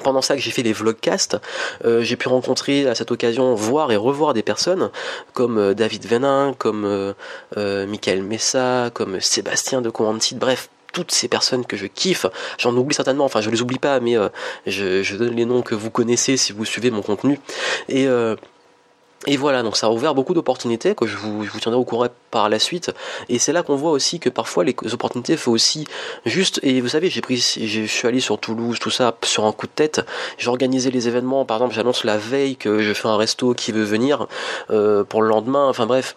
pendant 0.03 0.23
ça 0.23 0.37
que 0.37 0.41
j'ai 0.41 0.51
fait 0.51 0.63
les 0.63 0.73
vlogcasts, 0.73 1.37
euh, 1.85 2.03
j'ai 2.03 2.17
pu 2.17 2.29
rencontrer 2.29 2.87
à 2.87 2.95
cette 2.95 3.11
occasion, 3.11 3.55
voir 3.55 3.91
et 3.91 3.97
revoir 3.97 4.35
des 4.35 4.43
personnes 4.43 4.91
comme 5.33 5.59
euh, 5.59 5.75
David 5.75 6.07
Venin, 6.07 6.55
comme 6.59 6.85
euh, 6.85 7.87
Michael 7.87 8.23
Messa, 8.23 8.91
comme 8.95 9.21
Sébastien 9.21 9.81
de 9.83 9.91
Comantit, 9.91 10.37
bref, 10.37 10.69
toutes 10.93 11.13
ces 11.13 11.29
personnes 11.29 11.65
que 11.65 11.77
je 11.77 11.87
kiffe. 11.87 12.27
J'en 12.59 12.77
oublie 12.77 12.95
certainement, 12.95 13.25
enfin 13.25 13.41
je 13.41 13.51
les 13.51 13.63
oublie 13.63 13.79
pas, 13.79 14.01
mais 14.01 14.17
je, 14.67 15.03
je, 15.03 15.17
donne 15.17 15.37
les 15.37 15.45
noms 15.45 15.63
que 15.63 15.77
vous 15.77 15.91
connaissez 15.91 16.37
si 16.37 16.53
vous 16.53 16.65
suivez 16.65 16.91
mon 16.91 17.03
contenu. 17.03 17.39
Et 17.89 18.09
et 19.27 19.37
voilà, 19.37 19.63
donc 19.63 19.77
ça 19.77 19.89
a 19.89 19.91
ouvert 19.91 20.15
beaucoup 20.15 20.33
d'opportunités 20.33 20.95
que 20.95 21.07
je 21.07 21.19
vous, 21.19 21.47
tiendrai 21.61 21.79
au 21.79 21.85
courant 21.85 22.07
par 22.31 22.49
la 22.49 22.59
suite. 22.59 22.91
Et 23.29 23.39
c'est 23.39 23.53
là 23.53 23.63
qu'on 23.63 23.77
voit 23.77 23.91
aussi 23.91 24.19
que 24.19 24.31
parfois 24.31 24.65
les 24.65 24.75
opportunités 24.95 25.37
faut 25.37 25.53
aussi 25.53 25.87
juste. 26.25 26.59
Et 26.63 26.81
vous 26.81 26.89
savez, 26.89 27.11
j'ai 27.11 27.21
pris, 27.21 27.37
je 27.37 27.85
suis 27.85 28.09
allé 28.09 28.21
sur 28.21 28.39
Toulouse, 28.39 28.79
tout 28.79 28.91
ça 28.91 29.15
sur 29.23 29.45
un 29.45 29.53
coup 29.53 29.67
de 29.67 29.73
tête. 29.73 30.01
J'ai 30.39 30.49
organisé 30.49 30.91
les 30.91 31.07
événements. 31.07 31.45
Par 31.45 31.59
exemple, 31.59 31.75
j'annonce 31.75 32.05
la 32.05 32.17
veille 32.17 32.57
que 32.57 32.81
je 32.81 32.95
fais 32.95 33.09
un 33.09 33.17
resto 33.19 33.53
qui 33.53 33.73
veut 33.73 33.85
venir 33.85 34.27
euh, 34.71 35.05
pour 35.05 35.21
le 35.21 35.29
lendemain. 35.29 35.69
Enfin 35.69 35.85
bref. 35.85 36.17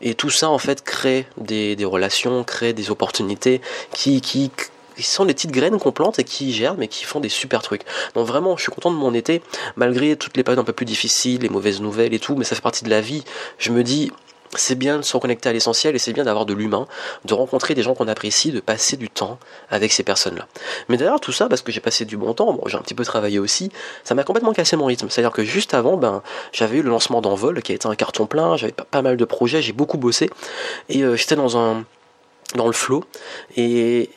Et 0.00 0.14
tout 0.14 0.30
ça 0.30 0.48
en 0.48 0.58
fait 0.58 0.84
crée 0.84 1.26
des, 1.38 1.74
des 1.74 1.84
relations, 1.84 2.44
crée 2.44 2.72
des 2.72 2.90
opportunités 2.90 3.62
qui, 3.90 4.20
qui 4.20 4.52
qui 4.96 5.02
sont 5.02 5.24
des 5.24 5.34
petites 5.34 5.52
graines 5.52 5.78
qu'on 5.78 5.92
plante 5.92 6.18
et 6.18 6.24
qui 6.24 6.52
germent 6.52 6.82
et 6.82 6.88
qui 6.88 7.04
font 7.04 7.20
des 7.20 7.28
super 7.28 7.62
trucs. 7.62 7.82
Donc 8.14 8.26
vraiment, 8.26 8.56
je 8.56 8.62
suis 8.62 8.72
content 8.72 8.90
de 8.90 8.96
mon 8.96 9.14
été, 9.14 9.42
malgré 9.76 10.16
toutes 10.16 10.36
les 10.36 10.42
périodes 10.42 10.60
un 10.60 10.64
peu 10.64 10.72
plus 10.72 10.86
difficiles, 10.86 11.42
les 11.42 11.48
mauvaises 11.48 11.80
nouvelles 11.80 12.14
et 12.14 12.18
tout, 12.18 12.36
mais 12.36 12.44
ça 12.44 12.54
fait 12.54 12.62
partie 12.62 12.84
de 12.84 12.90
la 12.90 13.00
vie. 13.00 13.24
Je 13.58 13.70
me 13.70 13.82
dis, 13.82 14.12
c'est 14.56 14.74
bien 14.74 14.98
de 14.98 15.02
se 15.02 15.16
reconnecter 15.16 15.48
à 15.48 15.52
l'essentiel 15.52 15.94
et 15.94 15.98
c'est 15.98 16.12
bien 16.12 16.24
d'avoir 16.24 16.46
de 16.46 16.54
l'humain, 16.54 16.86
de 17.24 17.34
rencontrer 17.34 17.74
des 17.74 17.82
gens 17.82 17.94
qu'on 17.94 18.08
apprécie, 18.08 18.52
de 18.52 18.60
passer 18.60 18.96
du 18.96 19.08
temps 19.08 19.38
avec 19.70 19.92
ces 19.92 20.02
personnes-là. 20.02 20.46
Mais 20.88 20.96
d'ailleurs, 20.96 21.20
tout 21.20 21.32
ça, 21.32 21.48
parce 21.48 21.62
que 21.62 21.72
j'ai 21.72 21.80
passé 21.80 22.04
du 22.04 22.16
bon 22.16 22.34
temps, 22.34 22.52
bon, 22.52 22.62
j'ai 22.66 22.76
un 22.76 22.80
petit 22.80 22.94
peu 22.94 23.04
travaillé 23.04 23.38
aussi, 23.38 23.70
ça 24.04 24.14
m'a 24.14 24.24
complètement 24.24 24.52
cassé 24.52 24.76
mon 24.76 24.86
rythme. 24.86 25.08
C'est-à-dire 25.10 25.32
que 25.32 25.44
juste 25.44 25.74
avant, 25.74 25.96
ben, 25.96 26.22
j'avais 26.52 26.78
eu 26.78 26.82
le 26.82 26.90
lancement 26.90 27.20
d'Envol 27.20 27.62
qui 27.62 27.72
a 27.72 27.74
été 27.74 27.86
un 27.88 27.94
carton 27.94 28.26
plein, 28.26 28.56
j'avais 28.56 28.72
pas, 28.72 29.02
mal 29.02 29.16
de 29.16 29.24
projets, 29.24 29.60
j'ai 29.60 29.72
beaucoup 29.72 29.98
bossé 29.98 30.30
et 30.88 31.02
euh, 31.02 31.16
j'étais 31.16 31.36
dans 31.36 31.58
un 31.58 31.84
dans 32.54 32.66
le 32.66 32.72
flow. 32.72 33.04
Et, 33.56 34.10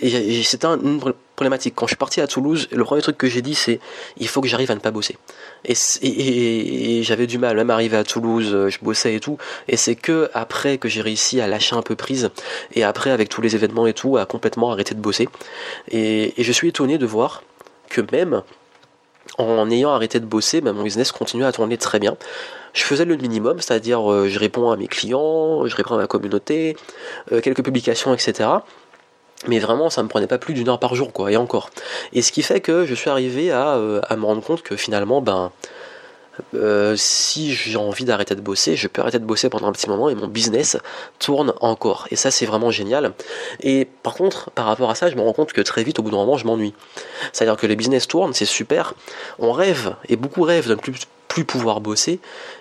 c'était 0.43 0.67
une 0.67 0.99
problématique. 1.35 1.73
Quand 1.75 1.87
je 1.87 1.91
suis 1.91 1.97
parti 1.97 2.21
à 2.21 2.27
Toulouse, 2.27 2.67
le 2.71 2.83
premier 2.83 3.01
truc 3.01 3.17
que 3.17 3.27
j'ai 3.27 3.41
dit, 3.41 3.55
c'est 3.55 3.79
il 4.17 4.27
faut 4.27 4.41
que 4.41 4.47
j'arrive 4.47 4.71
à 4.71 4.75
ne 4.75 4.79
pas 4.79 4.91
bosser. 4.91 5.17
Et, 5.65 7.01
j'avais 7.03 7.27
du 7.27 7.37
mal, 7.37 7.55
même 7.55 7.69
arriver 7.69 7.97
à 7.97 8.03
Toulouse, 8.03 8.49
euh, 8.53 8.69
je 8.69 8.79
bossais 8.81 9.15
et 9.15 9.19
tout. 9.19 9.37
Et 9.67 9.77
c'est 9.77 9.95
que 9.95 10.29
après 10.33 10.77
que 10.77 10.89
j'ai 10.89 11.01
réussi 11.01 11.41
à 11.41 11.47
lâcher 11.47 11.75
un 11.75 11.81
peu 11.81 11.95
prise, 11.95 12.29
et 12.73 12.83
après 12.83 13.11
avec 13.11 13.29
tous 13.29 13.41
les 13.41 13.55
événements 13.55 13.87
et 13.87 13.93
tout, 13.93 14.17
à 14.17 14.25
complètement 14.25 14.71
arrêter 14.71 14.95
de 14.95 14.99
bosser. 14.99 15.29
Et, 15.91 16.33
je 16.37 16.51
suis 16.51 16.69
étonné 16.69 16.97
de 16.97 17.05
voir 17.05 17.43
que 17.89 18.01
même 18.11 18.43
en 19.37 19.69
ayant 19.69 19.91
arrêté 19.91 20.19
de 20.19 20.25
bosser, 20.25 20.61
ben, 20.61 20.73
mon 20.73 20.83
business 20.83 21.11
continue 21.11 21.45
à 21.45 21.51
tourner 21.51 21.77
très 21.77 21.99
bien 21.99 22.17
je 22.77 22.83
faisais 22.83 23.05
le 23.05 23.15
minimum, 23.15 23.59
c'est-à-dire 23.59 24.11
euh, 24.11 24.27
je 24.29 24.37
réponds 24.37 24.69
à 24.69 24.77
mes 24.77 24.87
clients, 24.87 25.65
je 25.65 25.75
réponds 25.75 25.95
à 25.95 25.97
ma 25.97 26.07
communauté, 26.07 26.77
euh, 27.31 27.41
quelques 27.41 27.63
publications, 27.63 28.13
etc. 28.13 28.49
Mais 29.47 29.57
vraiment, 29.57 29.89
ça 29.89 30.03
me 30.03 30.07
prenait 30.07 30.27
pas 30.27 30.37
plus 30.37 30.53
d'une 30.53 30.69
heure 30.69 30.79
par 30.79 30.93
jour, 30.93 31.11
quoi, 31.11 31.31
et 31.31 31.37
encore. 31.37 31.71
Et 32.13 32.21
ce 32.21 32.31
qui 32.31 32.43
fait 32.43 32.61
que 32.61 32.85
je 32.85 32.93
suis 32.93 33.09
arrivé 33.09 33.51
à, 33.51 33.75
euh, 33.75 34.01
me 34.15 34.25
rendre 34.25 34.43
compte 34.43 34.61
que 34.61 34.75
finalement, 34.75 35.21
ben, 35.21 35.51
si 36.95 37.51
j'ai 37.53 37.77
envie 37.77 38.05
d'arrêter 38.05 38.35
de 38.35 38.41
bosser, 38.41 38.75
je 38.75 38.87
peux 38.87 39.01
arrêter 39.01 39.17
de 39.17 39.25
bosser 39.25 39.49
pendant 39.49 39.67
un 39.67 39.71
petit 39.71 39.89
moment 39.89 40.07
et 40.07 40.13
mon 40.13 40.27
business 40.27 40.77
tourne 41.17 41.53
encore. 41.61 42.07
Et 42.11 42.15
ça, 42.15 42.29
c'est 42.29 42.45
vraiment 42.45 42.69
génial. 42.69 43.13
Et 43.61 43.87
par 44.03 44.13
contre, 44.13 44.51
par 44.51 44.65
rapport 44.65 44.91
à 44.91 44.95
ça, 44.95 45.09
je 45.09 45.15
me 45.15 45.21
rends 45.21 45.33
compte 45.33 45.51
que 45.51 45.61
très 45.61 45.83
vite, 45.83 45.97
au 45.97 46.03
bout 46.03 46.11
d'un 46.11 46.17
moment, 46.17 46.37
je 46.37 46.45
m'ennuie. 46.45 46.75
C'est-à-dire 47.33 47.57
que 47.57 47.65
le 47.65 47.73
business 47.73 48.07
tourne, 48.07 48.35
c'est 48.35 48.45
super. 48.45 48.93
On 49.39 49.51
rêve, 49.51 49.95
et 50.09 50.15
beaucoup 50.15 50.43
rêvent 50.43 50.67
d'un 50.67 50.77
plus 50.77 51.07
pouvoir 51.45 51.81
bosser. 51.81 52.19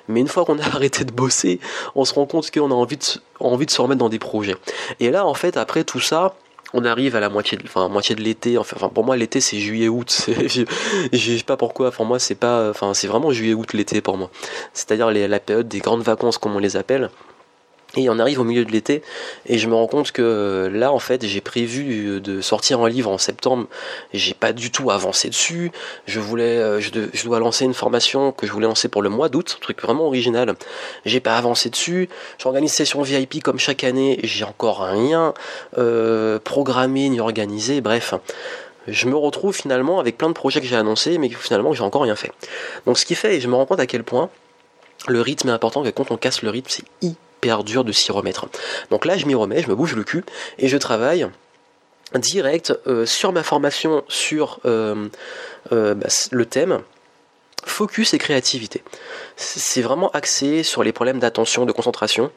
Mais 0.08 0.20
une 0.20 0.28
fois 0.28 0.44
qu'on 0.44 0.58
a 0.58 0.64
arrêté 0.74 1.04
de 1.04 1.12
bosser, 1.12 1.60
on 1.94 2.04
se 2.04 2.14
rend 2.14 2.26
compte 2.26 2.50
qu'on 2.50 2.70
a 2.70 2.74
envie 2.74 2.96
de, 2.96 3.04
envie 3.40 3.66
de 3.66 3.70
se 3.70 3.80
remettre 3.80 3.98
dans 3.98 4.08
des 4.08 4.18
projets. 4.18 4.56
Et 5.00 5.10
là, 5.10 5.26
en 5.26 5.34
fait, 5.34 5.56
après 5.56 5.84
tout 5.84 6.00
ça, 6.00 6.34
on 6.72 6.84
arrive 6.84 7.16
à 7.16 7.20
la 7.20 7.28
moitié 7.28 7.56
de, 7.56 7.64
enfin, 7.64 7.88
moitié 7.88 8.14
de 8.14 8.22
l'été. 8.22 8.58
Enfin, 8.58 8.88
pour 8.88 9.04
moi, 9.04 9.16
l'été 9.16 9.40
c'est 9.40 9.58
juillet-août. 9.58 10.28
Je 11.12 11.36
sais 11.36 11.44
pas 11.44 11.56
pourquoi. 11.56 11.90
Pour 11.90 12.04
moi, 12.04 12.18
c'est 12.18 12.34
pas, 12.34 12.70
enfin, 12.70 12.94
c'est 12.94 13.06
vraiment 13.06 13.30
juillet-août 13.30 13.72
l'été 13.72 14.00
pour 14.00 14.16
moi. 14.16 14.30
C'est-à-dire 14.72 15.10
la 15.10 15.40
période 15.40 15.68
des 15.68 15.78
grandes 15.78 16.02
vacances, 16.02 16.38
comme 16.38 16.56
on 16.56 16.58
les 16.58 16.76
appelle. 16.76 17.10
Et 17.96 18.10
on 18.10 18.18
arrive 18.18 18.40
au 18.40 18.44
milieu 18.44 18.64
de 18.64 18.72
l'été 18.72 19.02
et 19.46 19.58
je 19.58 19.68
me 19.68 19.74
rends 19.74 19.86
compte 19.86 20.12
que 20.12 20.22
euh, 20.22 20.70
là 20.70 20.92
en 20.92 20.98
fait 20.98 21.24
j'ai 21.24 21.40
prévu 21.40 22.20
de 22.20 22.40
sortir 22.40 22.80
un 22.80 22.88
livre 22.88 23.10
en 23.10 23.18
septembre. 23.18 23.66
J'ai 24.12 24.34
pas 24.34 24.52
du 24.52 24.70
tout 24.70 24.90
avancé 24.90 25.28
dessus. 25.28 25.72
Je 26.06 26.20
voulais, 26.20 26.58
euh, 26.58 26.80
je, 26.80 27.24
dois 27.24 27.38
lancer 27.38 27.64
une 27.64 27.74
formation 27.74 28.32
que 28.32 28.46
je 28.46 28.52
voulais 28.52 28.66
lancer 28.66 28.88
pour 28.88 29.02
le 29.02 29.08
mois 29.08 29.28
d'août, 29.28 29.56
un 29.56 29.60
truc 29.60 29.80
vraiment 29.82 30.06
original. 30.06 30.54
J'ai 31.04 31.20
pas 31.20 31.36
avancé 31.36 31.70
dessus. 31.70 32.08
J'organise 32.38 32.72
session 32.72 33.02
VIP 33.02 33.42
comme 33.42 33.58
chaque 33.58 33.84
année. 33.84 34.20
J'ai 34.22 34.44
encore 34.44 34.80
rien 34.80 35.32
euh, 35.78 36.38
programmé 36.38 37.08
ni 37.08 37.20
organisé. 37.20 37.80
Bref 37.80 38.14
je 38.88 39.08
me 39.08 39.16
retrouve 39.16 39.52
finalement 39.52 39.98
avec 39.98 40.16
plein 40.16 40.28
de 40.28 40.32
projets 40.32 40.60
que 40.60 40.66
j'ai 40.68 40.76
annoncés, 40.76 41.18
mais 41.18 41.28
finalement 41.28 41.72
j'ai 41.72 41.82
encore 41.82 42.02
rien 42.02 42.14
fait. 42.14 42.30
Donc 42.86 42.98
ce 42.98 43.04
qui 43.04 43.16
fait, 43.16 43.34
et 43.34 43.40
je 43.40 43.48
me 43.48 43.56
rends 43.56 43.66
compte 43.66 43.80
à 43.80 43.86
quel 43.86 44.04
point 44.04 44.30
le 45.08 45.20
rythme 45.20 45.48
est 45.48 45.52
important, 45.52 45.82
que 45.82 45.90
quand 45.90 46.10
on 46.12 46.16
casse 46.16 46.42
le 46.42 46.50
rythme, 46.50 46.70
c'est 46.70 46.84
hyper 47.46 47.84
de 47.84 47.92
s'y 47.92 48.12
remettre. 48.12 48.46
Donc 48.90 49.04
là, 49.04 49.16
je 49.16 49.26
m'y 49.26 49.34
remets, 49.34 49.62
je 49.62 49.68
me 49.68 49.74
bouge 49.74 49.94
le 49.94 50.04
cul 50.04 50.24
et 50.58 50.68
je 50.68 50.76
travaille 50.76 51.26
direct 52.14 52.72
sur 53.04 53.32
ma 53.32 53.42
formation 53.42 54.04
sur 54.08 54.60
bah, 54.64 54.94
le 55.70 56.46
thème 56.46 56.82
focus 57.66 58.14
et 58.14 58.18
créativité. 58.18 58.82
C'est 59.36 59.82
vraiment 59.82 60.10
axé 60.12 60.62
sur 60.62 60.82
les 60.82 60.92
problèmes 60.92 61.18
d'attention, 61.18 61.66
de 61.66 61.72
concentration, 61.72 62.30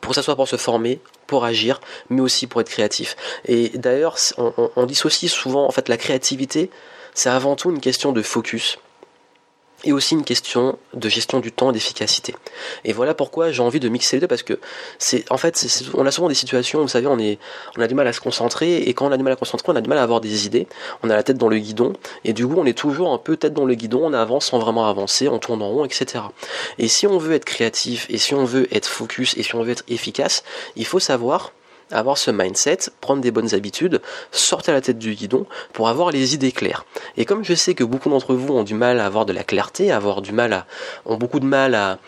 pour 0.00 0.14
ça 0.14 0.22
soit 0.22 0.36
pour 0.36 0.48
se 0.48 0.56
former, 0.56 1.00
pour 1.26 1.44
agir, 1.44 1.80
mais 2.10 2.20
aussi 2.20 2.46
pour 2.46 2.60
être 2.60 2.68
créatif. 2.68 3.16
Et 3.46 3.70
d'ailleurs, 3.70 4.16
on, 4.36 4.70
on, 4.76 4.86
dissocie 4.86 5.30
souvent 5.30 5.66
en 5.66 5.70
fait 5.70 5.88
la 5.88 5.96
créativité, 5.96 6.70
c'est 7.14 7.30
avant 7.30 7.56
tout 7.56 7.70
une 7.70 7.80
question 7.80 8.12
de 8.12 8.22
focus 8.22 8.78
et 9.84 9.92
aussi 9.92 10.14
une 10.14 10.24
question 10.24 10.78
de 10.94 11.08
gestion 11.08 11.40
du 11.40 11.52
temps 11.52 11.70
et 11.70 11.72
d'efficacité. 11.72 12.34
Et 12.84 12.92
voilà 12.92 13.14
pourquoi 13.14 13.50
j'ai 13.50 13.62
envie 13.62 13.80
de 13.80 13.88
mixer 13.88 14.16
les 14.16 14.20
deux 14.20 14.26
parce 14.26 14.42
que 14.42 14.58
c'est 14.98 15.30
en 15.30 15.36
fait 15.36 15.66
on 15.94 16.06
a 16.06 16.10
souvent 16.10 16.28
des 16.28 16.34
situations 16.34 16.80
vous 16.80 16.88
savez 16.88 17.06
on 17.06 17.18
est 17.18 17.38
on 17.76 17.80
a 17.80 17.86
du 17.86 17.94
mal 17.94 18.06
à 18.06 18.12
se 18.12 18.20
concentrer 18.20 18.78
et 18.78 18.94
quand 18.94 19.06
on 19.06 19.12
a 19.12 19.16
du 19.16 19.22
mal 19.22 19.32
à 19.32 19.36
se 19.36 19.40
concentrer 19.40 19.72
on 19.72 19.76
a 19.76 19.80
du 19.80 19.88
mal 19.88 19.98
à 19.98 20.02
avoir 20.02 20.20
des 20.20 20.46
idées, 20.46 20.66
on 21.02 21.10
a 21.10 21.16
la 21.16 21.22
tête 21.22 21.38
dans 21.38 21.48
le 21.48 21.58
guidon 21.58 21.92
et 22.24 22.32
du 22.32 22.46
coup 22.46 22.54
on 22.56 22.66
est 22.66 22.76
toujours 22.76 23.12
un 23.12 23.18
peu 23.18 23.36
tête 23.36 23.54
dans 23.54 23.64
le 23.64 23.74
guidon, 23.74 24.00
on 24.04 24.12
avance 24.12 24.46
sans 24.46 24.58
vraiment 24.58 24.88
avancer, 24.88 25.28
on 25.28 25.38
tourne 25.38 25.62
en 25.62 25.68
rond, 25.68 25.84
etc. 25.84 26.24
Et 26.78 26.88
si 26.88 27.06
on 27.06 27.18
veut 27.18 27.34
être 27.34 27.44
créatif 27.44 28.06
et 28.10 28.18
si 28.18 28.34
on 28.34 28.44
veut 28.44 28.68
être 28.74 28.86
focus 28.86 29.36
et 29.36 29.42
si 29.42 29.54
on 29.54 29.62
veut 29.62 29.72
être 29.72 29.84
efficace, 29.88 30.42
il 30.76 30.86
faut 30.86 31.00
savoir 31.00 31.52
avoir 31.92 32.18
ce 32.18 32.30
mindset, 32.30 32.78
prendre 33.00 33.20
des 33.20 33.30
bonnes 33.30 33.54
habitudes, 33.54 34.00
sortir 34.30 34.74
la 34.74 34.80
tête 34.80 34.98
du 34.98 35.14
guidon 35.14 35.46
pour 35.72 35.88
avoir 35.88 36.10
les 36.10 36.34
idées 36.34 36.52
claires. 36.52 36.84
Et 37.16 37.24
comme 37.24 37.44
je 37.44 37.54
sais 37.54 37.74
que 37.74 37.84
beaucoup 37.84 38.10
d'entre 38.10 38.34
vous 38.34 38.54
ont 38.54 38.64
du 38.64 38.74
mal 38.74 39.00
à 39.00 39.06
avoir 39.06 39.26
de 39.26 39.32
la 39.32 39.44
clarté, 39.44 39.92
avoir 39.92 40.22
du 40.22 40.32
mal 40.32 40.52
à, 40.52 40.66
ont 41.06 41.16
beaucoup 41.16 41.40
de 41.40 41.46
mal 41.46 41.74
à, 41.74 41.98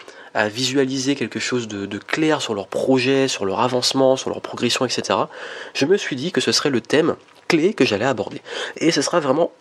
visualiser 0.49 1.15
quelque 1.15 1.39
chose 1.39 1.69
de, 1.69 1.87
de, 1.87 1.99
clair 1.99 2.43
sur 2.43 2.55
leur 2.55 2.67
projet, 2.67 3.29
sur 3.29 3.45
leur 3.45 3.61
avancement, 3.61 4.17
sur 4.17 4.31
leur 4.31 4.41
progression, 4.41 4.85
etc., 4.85 5.17
je 5.75 5.87
me 5.87 5.97
suis 5.97 6.17
dit 6.17 6.33
que 6.33 6.41
ce 6.41 6.51
serait 6.51 6.71
le 6.71 6.81
thème 6.81 7.15
clé 7.47 7.73
que 7.73 7.85
j'allais 7.85 8.05
aborder. 8.05 8.43
Et 8.79 8.91
ce 8.91 9.01
sera 9.01 9.21
vraiment 9.21 9.53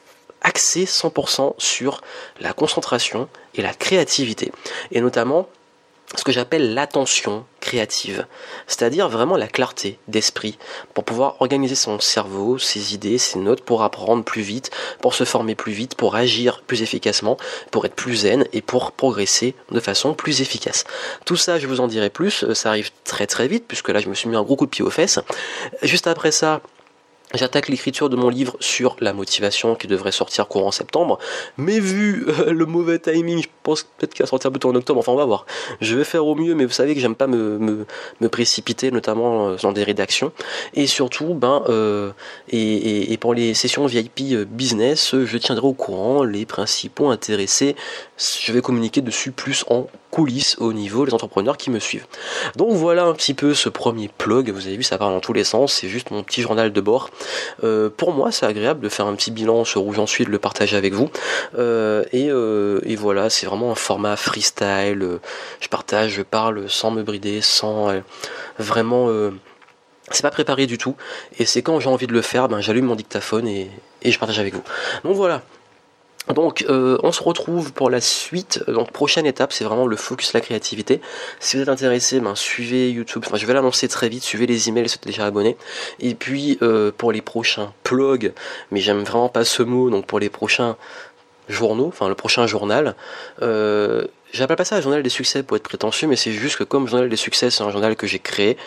axé 0.42 0.86
100% 0.86 1.54
sur 1.58 2.02
la 2.40 2.54
concentration 2.54 3.30
et 3.56 3.62
la 3.62 3.74
créativité. 3.74 4.52
Et 4.92 5.02
notamment 5.02 5.48
ce 6.16 6.24
que 6.24 6.32
j'appelle 6.32 6.74
l'attention 6.74 7.46
créative, 7.60 8.28
c'est-à-dire 8.68 9.10
vraiment 9.10 9.38
la 9.38 9.48
clarté 9.48 9.98
d'esprit 10.08 10.58
pour 10.94 11.06
pouvoir 11.06 11.42
organiser 11.42 11.76
son 11.76 12.00
cerveau, 12.00 12.58
ses 12.60 12.94
idées, 12.94 13.18
ses 13.18 13.40
notes 13.40 13.62
pour 13.62 13.84
apprendre 13.84 14.24
plus 14.24 14.42
vite, 14.42 14.70
pour 15.02 15.16
se 15.16 15.24
former 15.24 15.56
plus 15.56 15.72
vite, 15.72 15.96
pour 15.96 16.16
agir 16.16 16.62
plus 16.68 16.82
efficacement, 16.82 17.38
pour 17.72 17.86
être 17.86 17.96
plus 17.96 18.16
zen 18.16 18.46
et 18.54 18.62
pour 18.62 18.92
progresser 18.92 19.56
de 19.72 19.80
façon 19.80 20.14
plus 20.14 20.42
efficace. 20.42 20.84
Tout 21.26 21.38
ça, 21.38 21.58
je 21.58 21.68
vous 21.68 21.80
en 21.80 21.88
dirai 21.88 22.10
plus, 22.10 22.54
ça 22.54 22.70
arrive 22.70 22.92
très 23.04 23.26
très 23.26 23.48
vite 23.48 23.66
puisque 23.68 23.90
là 23.90 24.00
je 24.00 24.10
me 24.10 24.14
suis 24.14 24.30
mis 24.30 24.36
un 24.36 24.44
gros 24.44 24.56
coup 24.56 24.66
de 24.66 24.72
pied 24.72 24.84
aux 24.84 24.92
fesses. 24.92 25.20
Juste 25.82 26.08
après 26.08 26.32
ça, 26.32 26.62
J'attaque 27.34 27.68
l'écriture 27.68 28.10
de 28.10 28.16
mon 28.16 28.30
livre 28.30 28.56
sur 28.60 28.96
la 29.00 29.12
motivation 29.12 29.74
qui 29.74 29.88
devrait 29.88 30.12
sortir 30.12 30.48
courant 30.48 30.70
septembre, 30.70 31.18
mais 31.58 31.80
vu 31.80 32.28
euh, 32.28 32.54
le 32.54 32.68
mauvais 32.68 33.00
timing, 33.00 33.42
je 33.42 33.48
pense 33.64 33.84
peut-être 33.84 34.14
qu'il 34.14 34.24
va 34.24 34.30
sortir 34.30 34.52
plutôt 34.52 34.70
en 34.70 34.76
octobre, 34.76 35.00
enfin 35.00 35.14
on 35.14 35.18
va 35.18 35.26
voir. 35.26 35.48
Je 35.82 35.96
vais 35.96 36.04
faire 36.04 36.28
au 36.28 36.36
mieux, 36.36 36.54
mais 36.54 36.66
vous 36.66 36.72
savez 36.72 36.94
que 36.94 37.02
j'aime 37.02 37.16
pas 37.16 37.26
me, 37.26 37.86
précipiter, 38.32 38.92
notamment 38.92 39.48
euh, 39.48 39.56
dans 39.64 39.72
des 39.72 39.84
rédactions. 39.84 40.32
Et 40.76 40.86
surtout, 40.86 41.34
ben, 41.34 41.64
euh, 41.70 42.12
et, 42.50 43.12
et, 43.12 43.18
pour 43.18 43.34
les 43.34 43.56
sessions 43.56 43.88
VIP 43.88 44.36
business, 44.48 45.16
je 45.16 45.38
tiendrai 45.38 45.66
au 45.66 45.74
courant 45.74 46.24
les 46.24 46.46
principaux 46.46 47.10
intéressés. 47.10 47.76
Je 48.18 48.52
vais 48.52 48.62
communiquer 48.62 49.02
dessus 49.02 49.32
plus 49.32 49.66
en 49.70 49.88
coulisses 50.14 50.58
au 50.60 50.74
niveau 50.74 51.08
des 51.08 51.14
entrepreneurs 51.16 51.58
qui 51.58 51.72
me 51.72 51.80
suivent. 51.80 52.06
Donc 52.56 52.74
voilà 52.74 53.06
un 53.06 53.14
petit 53.16 53.34
peu 53.34 53.56
ce 53.56 53.68
premier 53.68 54.10
plug, 54.16 54.52
vous 54.52 54.68
avez 54.68 54.78
vu 54.78 54.84
ça 54.84 55.00
part 55.00 55.10
dans 55.10 55.20
tous 55.20 55.34
les 55.34 55.44
sens, 55.44 55.74
c'est 55.74 55.90
juste 55.90 56.12
mon 56.12 56.22
petit 56.22 56.44
journal 56.44 56.72
de 56.72 56.82
bord. 56.82 57.10
Euh, 57.64 57.90
pour 57.90 58.12
moi 58.14 58.32
c'est 58.32 58.46
agréable 58.46 58.82
de 58.82 58.90
faire 58.90 59.08
un 59.08 59.16
petit 59.16 59.32
bilan 59.32 59.66
sur 59.66 59.84
où 59.88 59.92
j'en 59.92 60.06
suis, 60.06 60.24
de 60.24 60.30
le 60.30 60.38
partager 60.38 60.78
avec 60.78 60.94
vous. 60.94 61.10
Euh, 61.58 62.04
et, 62.12 62.30
euh, 62.30 62.80
et, 62.84 62.96
voilà, 62.96 63.32
c'est 63.32 63.48
vraiment 63.48 63.72
un 63.72 63.76
format 63.76 64.16
freestyle, 64.16 65.20
je 65.60 65.68
partage, 65.68 66.12
je 66.12 66.22
parle 66.22 66.70
sans 66.70 66.92
me 66.92 67.02
brider, 67.02 67.42
sans 67.42 67.92
vraiment... 68.60 69.10
c'est 70.12 70.22
pas 70.22 70.30
préparé 70.30 70.68
du 70.68 70.78
tout, 70.78 70.96
et 71.40 71.46
c'est 71.46 71.64
quand 71.64 71.80
j'ai 71.80 71.90
envie 71.90 72.06
de 72.06 72.14
le 72.14 72.22
faire, 72.22 72.50
ben, 72.50 72.62
j'allume 72.62 72.86
mon 72.86 72.96
dictaphone 72.96 73.48
et, 73.48 73.72
et 74.04 74.12
je 74.12 74.20
partage 74.20 74.38
avec 74.38 74.54
vous. 74.54 74.64
Donc 75.04 75.16
voilà, 75.16 75.42
donc 76.34 76.66
euh, 76.70 76.98
on 77.04 77.12
se 77.12 77.22
retrouve 77.22 77.74
pour 77.74 77.90
la 77.90 78.00
suite. 78.00 78.64
Donc 78.68 78.92
prochaine 78.92 79.26
étape, 79.26 79.52
c'est 79.52 79.66
vraiment 79.66 79.88
le 79.88 79.96
focus 79.96 80.34
la 80.34 80.42
créativité. 80.42 81.02
Si 81.40 81.58
vous 81.58 81.64
êtes 81.64 81.70
intéressé, 81.70 82.20
ben, 82.20 82.36
suivez 82.36 82.92
YouTube. 82.92 83.24
Enfin, 83.26 83.38
je 83.38 83.46
vais 83.46 83.54
l'annoncer 83.54 83.88
très 83.88 84.10
vite. 84.10 84.24
Suivez 84.24 84.46
les 84.46 84.70
emails 84.70 84.88
si 84.88 84.96
vous 84.96 85.02
êtes 85.02 85.08
déjà 85.08 85.26
abonné. 85.26 85.58
Et 86.00 86.16
puis 86.16 86.58
euh, 86.62 86.92
pour 86.98 87.12
les 87.12 87.22
prochains 87.22 87.74
plugs, 87.84 88.34
mais 88.72 88.80
j'aime 88.80 89.04
vraiment 89.04 89.30
pas 89.30 89.44
ce 89.44 89.64
mot. 89.64 89.90
Donc 89.90 90.06
pour 90.06 90.20
les 90.20 90.30
prochains 90.30 90.78
journaux, 91.50 91.88
enfin 91.88 92.10
le 92.10 92.16
prochain 92.16 92.48
journal. 92.48 92.96
Euh, 93.42 94.06
J'appelle 94.34 94.58
pas 94.58 94.66
ça 94.66 94.78
un 94.78 94.82
journal 94.82 95.04
des 95.04 95.12
succès 95.12 95.44
pour 95.44 95.58
être 95.58 95.64
prétentieux, 95.64 96.08
mais 96.08 96.16
c'est 96.16 96.32
juste 96.32 96.56
que 96.56 96.64
comme 96.64 96.88
journal 96.88 97.08
des 97.08 97.16
succès, 97.16 97.52
c'est 97.52 97.62
un 97.62 97.70
journal 97.70 97.96
que 97.96 98.08
j'ai 98.08 98.18
créé 98.18 98.58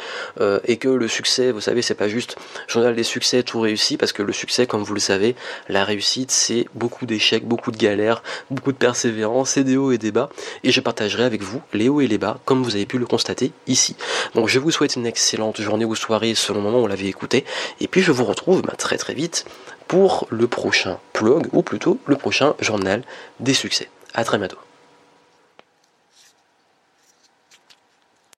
euh, 0.40 0.60
et 0.64 0.76
que 0.76 0.86
le 0.86 1.08
succès, 1.08 1.50
vous 1.50 1.60
savez, 1.60 1.82
c'est 1.82 1.96
pas 1.96 2.06
juste 2.06 2.36
journal 2.68 2.94
des 2.94 3.02
succès 3.02 3.42
tout 3.42 3.58
réussi, 3.58 3.96
parce 3.96 4.12
que 4.12 4.22
le 4.22 4.32
succès, 4.32 4.68
comme 4.68 4.84
vous 4.84 4.94
le 4.94 5.00
savez, 5.00 5.34
la 5.68 5.84
réussite, 5.84 6.30
c'est 6.30 6.66
beaucoup 6.74 7.04
d'échecs, 7.04 7.44
beaucoup 7.44 7.72
de 7.72 7.78
galères, 7.78 8.22
beaucoup 8.48 8.70
de 8.70 8.76
persévérance, 8.76 9.50
c'est 9.50 9.64
des 9.64 9.76
hauts 9.76 9.90
et 9.90 9.98
des 9.98 10.12
bas, 10.12 10.28
et 10.62 10.70
je 10.70 10.80
partagerai 10.80 11.24
avec 11.24 11.42
vous 11.42 11.60
les 11.72 11.88
hauts 11.88 12.00
et 12.00 12.06
les 12.06 12.18
bas, 12.18 12.38
comme 12.44 12.62
vous 12.62 12.76
avez 12.76 12.86
pu 12.86 12.98
le 12.98 13.06
constater 13.06 13.50
ici. 13.66 13.96
Donc 14.36 14.46
je 14.46 14.60
vous 14.60 14.70
souhaite 14.70 14.94
une 14.94 15.06
excellente 15.06 15.60
journée 15.60 15.84
ou 15.84 15.96
soirée 15.96 16.36
selon 16.36 16.60
le 16.60 16.64
moment 16.66 16.78
où 16.78 16.82
vous 16.82 16.86
l'avez 16.86 17.08
écouté, 17.08 17.44
et 17.80 17.88
puis 17.88 18.02
je 18.02 18.12
vous 18.12 18.24
retrouve 18.24 18.62
bah, 18.62 18.74
très 18.78 18.98
très 18.98 19.14
vite 19.14 19.44
pour 19.88 20.26
le 20.30 20.46
prochain 20.46 20.98
plug, 21.12 21.48
ou 21.52 21.62
plutôt 21.62 21.98
le 22.06 22.16
prochain 22.16 22.54
journal 22.60 23.02
des 23.40 23.54
succès. 23.54 23.88
À 24.14 24.24
très 24.24 24.38
bientôt. 24.38 24.58